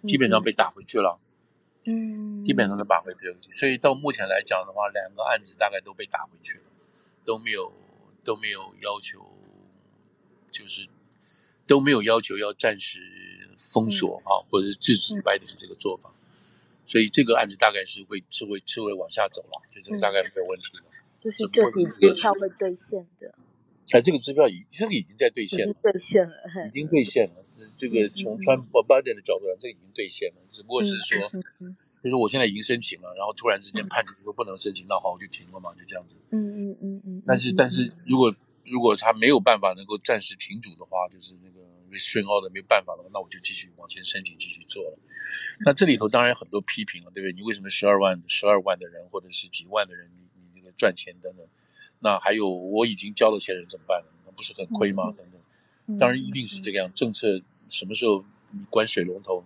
[0.00, 1.20] 嗯，基本上被打回去了，
[1.84, 2.84] 嗯，基本上都。
[2.86, 6.64] 打回去了，所以到目前来讲的话，两个案子大概都被打回去了，
[7.26, 7.70] 都没有
[8.24, 9.20] 都没有要求，
[10.54, 10.88] 就是
[11.66, 13.00] 都没有要求要暂时
[13.58, 16.24] 封锁啊，嗯，或者是制止拜登这个做法，嗯，
[16.86, 20.84] 所以这个案子大概是会是会是会往下走了，就这个大概没有问题了。
[21.18, 23.34] 就是这笔支票会兑现的，
[23.90, 26.34] 哎，这个支票已这个已经在兑现了，兑现了，
[26.68, 27.44] 已经兑现了。
[27.76, 31.30] 这个从川普拜登的角度上，这个已经兑现了，只不过是说，
[32.04, 36.14] 就是说我现在已经申请了，然后突然之间判决说不能申请，那好，我就停了嘛，就这样子。
[36.32, 37.22] 嗯嗯嗯嗯。
[37.26, 38.34] 但是但是如果
[38.66, 44.98] 如果他没有办法能够暂时停止的话，就是那个 restrain order 没有办法的话，那我就继续往前申请，继续做了。
[45.64, 47.32] 那这里头当然有很多批评了，对不对？
[47.32, 50.10] 你为什么十二万十二万的人或者是几万的人？
[50.14, 51.46] 你你那个赚钱等等，
[52.00, 54.10] 那还有我已经交了钱的人怎么办呢？
[54.26, 55.10] 那不是很亏吗？
[55.16, 56.92] 等等，当然一定是这个样。
[56.92, 57.40] 政策
[57.70, 59.42] 什么时候你关水龙头，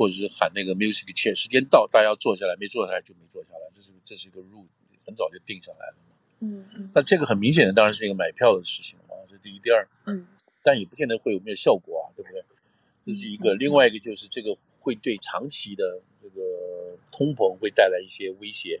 [0.00, 4.64] 或者是喊那个 music chair，时间到大家要坐下来，没坐下来就没坐下来，这是这是一个 rule，
[5.04, 6.16] 很早就定下来了嘛。
[6.38, 6.90] 嗯嗯。
[6.94, 10.26] 那这个很明显的当然是一个买票的事情啊，这第一，第二，嗯，
[10.62, 12.42] 但也不见得会有没有效果啊，对不对？
[13.04, 18.80] 这是一个，另外一个就是这个会对长期的这个通膨会带来一些威胁。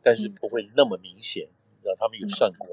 [0.00, 1.48] 但是不会那么明显，
[1.82, 2.72] 让他们有算过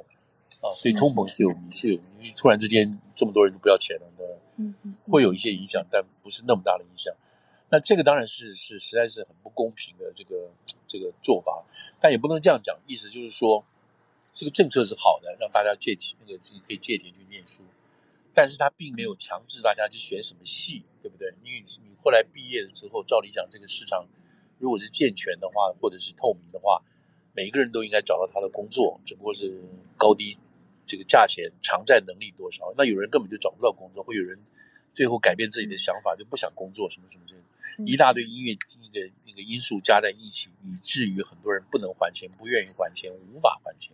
[0.61, 4.25] 啊，对通膨是有是有，因为突然之间这么多人都不要钱了，对，
[4.57, 7.13] 嗯嗯，会有一些影响，但不是那么大的影响。
[7.76, 10.49] 那这个当然是是实在是很不公平的这个
[10.88, 11.61] 这个做法，
[11.99, 13.65] 但也不能这样讲，意思就是说
[14.34, 17.65] 这个政策是好的，让大家借钱那个可以借钱去念书，
[18.34, 21.34] 但是他并没有强制大家去选什么系，对不对？
[21.43, 24.07] 因为你后来毕业的时候，照理讲这个市场
[24.57, 26.82] 如果是健全的话，或者是透明的话。
[27.38, 29.61] 每一个人都应该找到他的工作，只不过是
[29.97, 30.38] 高低
[30.86, 32.73] 这个价钱、偿债能力多少。
[32.78, 34.39] 那有人根本就找不到工作，会有人
[34.93, 37.43] 最后改变自己的想法，就不想工作，什么什么这样，
[37.86, 43.93] 一大堆音乐那个那个因素加在一起，以至于很多人不能还钱，不愿意还钱，无法还钱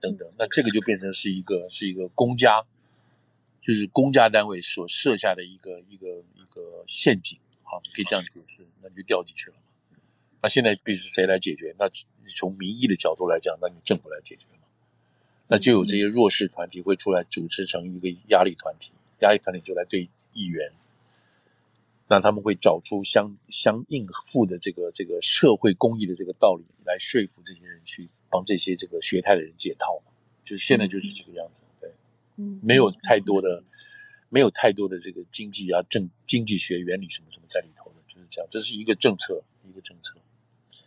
[0.00, 0.30] 等等。
[0.38, 2.64] 那这个就变成是一个是一个公家，
[3.62, 9.62] 就是公家单位所设下的一个一个一个陷阱啊，可以这样解释，那你就掉进去了嘛。
[10.42, 11.74] 那现在必须谁来解决？
[11.78, 14.64] 那你从民意的角度来讲，那你政府来解决嘛？
[15.46, 20.72] 那就有这些弱势团体会出来组织成一个压力团体，压力团体就来对议员，
[22.06, 30.12] 那他们会找出相相应付的这个这个社会公益的这个道理，来说服这些人去帮这些这个学贷的人解套嘛？
[30.44, 31.90] 就现在就是这个样子，对，
[32.36, 33.64] 嗯，没有太多的
[34.28, 40.14] 没有太多的这个经济啊政经济学原理什么什么在里头的，就是这样，这是一个政策，一个政策。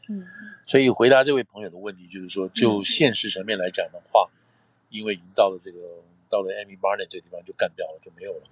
[0.09, 0.25] 嗯，
[0.67, 4.29] 所以回答这位朋友的问题，就是说，就现实层面来讲的话，
[4.89, 5.79] 因为已经到了这个
[6.29, 8.43] 到了 Amy Barnett 这个地方就干掉了，就没有了。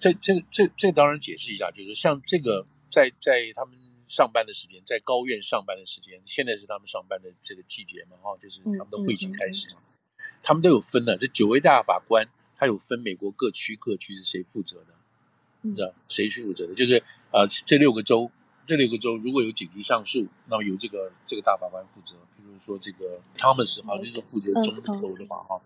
[0.00, 3.74] 这这这这当然解释一下，就是像这个在在他们
[4.06, 9.80] 上班的时间，在高院上班的时间，现在是他们上班的这个季节嘛，哈，就是他们的会期开始嘛，
[10.42, 11.16] 他们都有分的。
[11.18, 12.26] 这九位大法官，
[12.56, 14.94] 他有分美国各区各区是谁负责的，
[15.60, 16.74] 你知道谁去负责的？
[16.74, 18.30] 就是呃，这六个州，
[18.64, 22.16] 这六个州如果有紧急上诉，那么由这个这个大法官负责。
[22.36, 25.60] 比如说这个 Thomas 好像就是负责中部州的嘛，哈，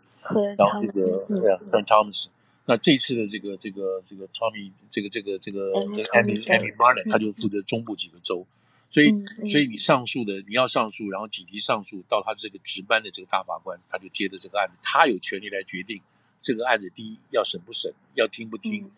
[0.58, 2.26] 然后这个对啊，Frank Thomas。
[2.66, 8.46] 那这次的这个这个这个 Tommy 这个这个这个这个 Amy Amy Barnett 他就负责中部几个州，
[8.90, 9.12] 所以
[9.50, 16.00] 所以你上诉的你要上诉，然后紧急上诉到他这个值班的这个大法官，他就接着这个案子，他有权利来决定
[16.40, 18.90] 这个案子第一要审不审，要听不听，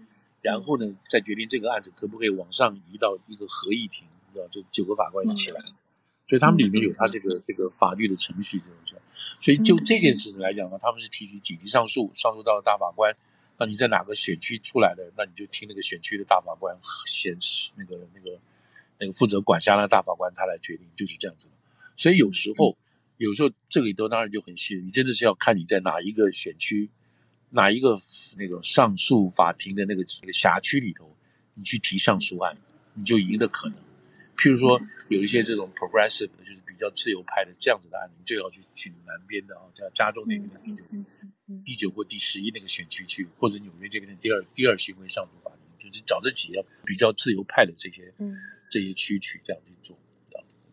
[0.42, 5.60] 然后呢再决定这个案子可不可以往上移到一个合议庭，你知道就九个法官一起来，
[6.28, 8.94] 所以他们里面有他这个这个法律的程序这种事，
[9.40, 13.16] 所以就这件事情来讲呢，他们是提起紧急上诉，上诉到了大法官。
[13.58, 15.10] 那你在哪个选区出来的？
[15.16, 16.76] 那你就听那个选区的大法官
[17.06, 18.38] 显示那个那个
[18.98, 21.48] 那个负责管辖的大法官他来决定，就是这样子。
[21.96, 22.76] 所以有时候
[23.16, 26.90] 有时候这里头当然就很细，你真的是要看你在哪一个选区，
[27.50, 27.96] 哪一个
[28.36, 31.16] 那个上诉法庭的那个那个辖区里头，
[31.54, 32.56] 你去提上诉案，
[32.94, 33.78] 你就赢的可能。
[34.36, 40.84] 譬如说有一些这种 progressive 的，就是比较自由派的这样子的案，你就要去去南边的啊，叫加州那边的第九、
[41.64, 48.12] 第九或第十一那个选区去，或者纽约这边的第二第二巡回上诉法庭，就是找这几个比较自由派的这些
[48.70, 49.96] 这些区去这样去做。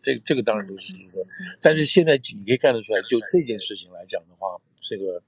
[0.02, 1.26] 这这个当然都是一个，
[1.62, 5.22] 但是现在你可以看得出来，就这件事情来讲的话，这个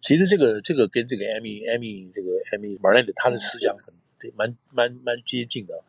[0.00, 3.92] 其实这个这个跟这个 Amy Amy 这个 Amy Barnett 他的思想很
[4.34, 5.84] 蛮蛮蛮接近的。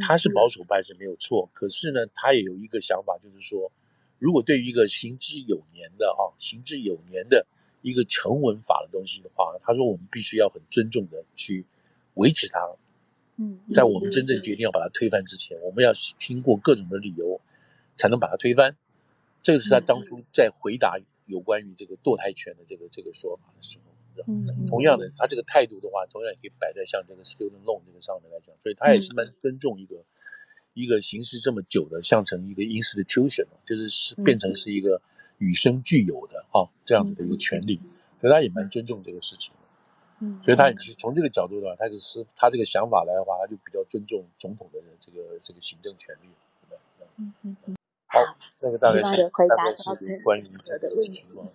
[0.00, 3.70] 他是保守派是没有错，可是呢，他也有一个想法，就是说，
[4.18, 7.46] 如果对于一个行之有年的啊，行之有年的
[7.82, 11.66] 一个成文法的东西的话，他说我们必须要很尊重的去
[12.14, 12.60] 维持它。
[13.36, 17.40] 嗯，在我们真正决定要把它推翻之前，我们要听过各种的理由，
[17.96, 18.76] 才能把它推翻。
[19.42, 23.91] 这个是他当初在回答有关于这个堕胎权的这个这个说法的时候。
[24.26, 30.04] 嗯，同样的，他这个态度的话，同样也可以摆在像这个 student loan 这个上面来讲，所以他也是蛮尊重一个、嗯、
[30.74, 35.00] 一个行事这么久的，像成一个 institution，就是是变成是一个
[35.38, 37.80] 与生俱有的哈、这样子的一个权利，
[38.20, 39.60] 所以他也蛮尊重这个事情的。
[40.20, 46.28] 嗯，所以他也其实从这个角度的话，他就是他这个想法来的话，他就比较尊重总统的这个这个行政权利，
[46.68, 46.82] 对吧？
[47.18, 47.76] 嗯嗯嗯。
[48.06, 48.20] 好，
[48.60, 51.48] 那个大概是大概是关于这个情况。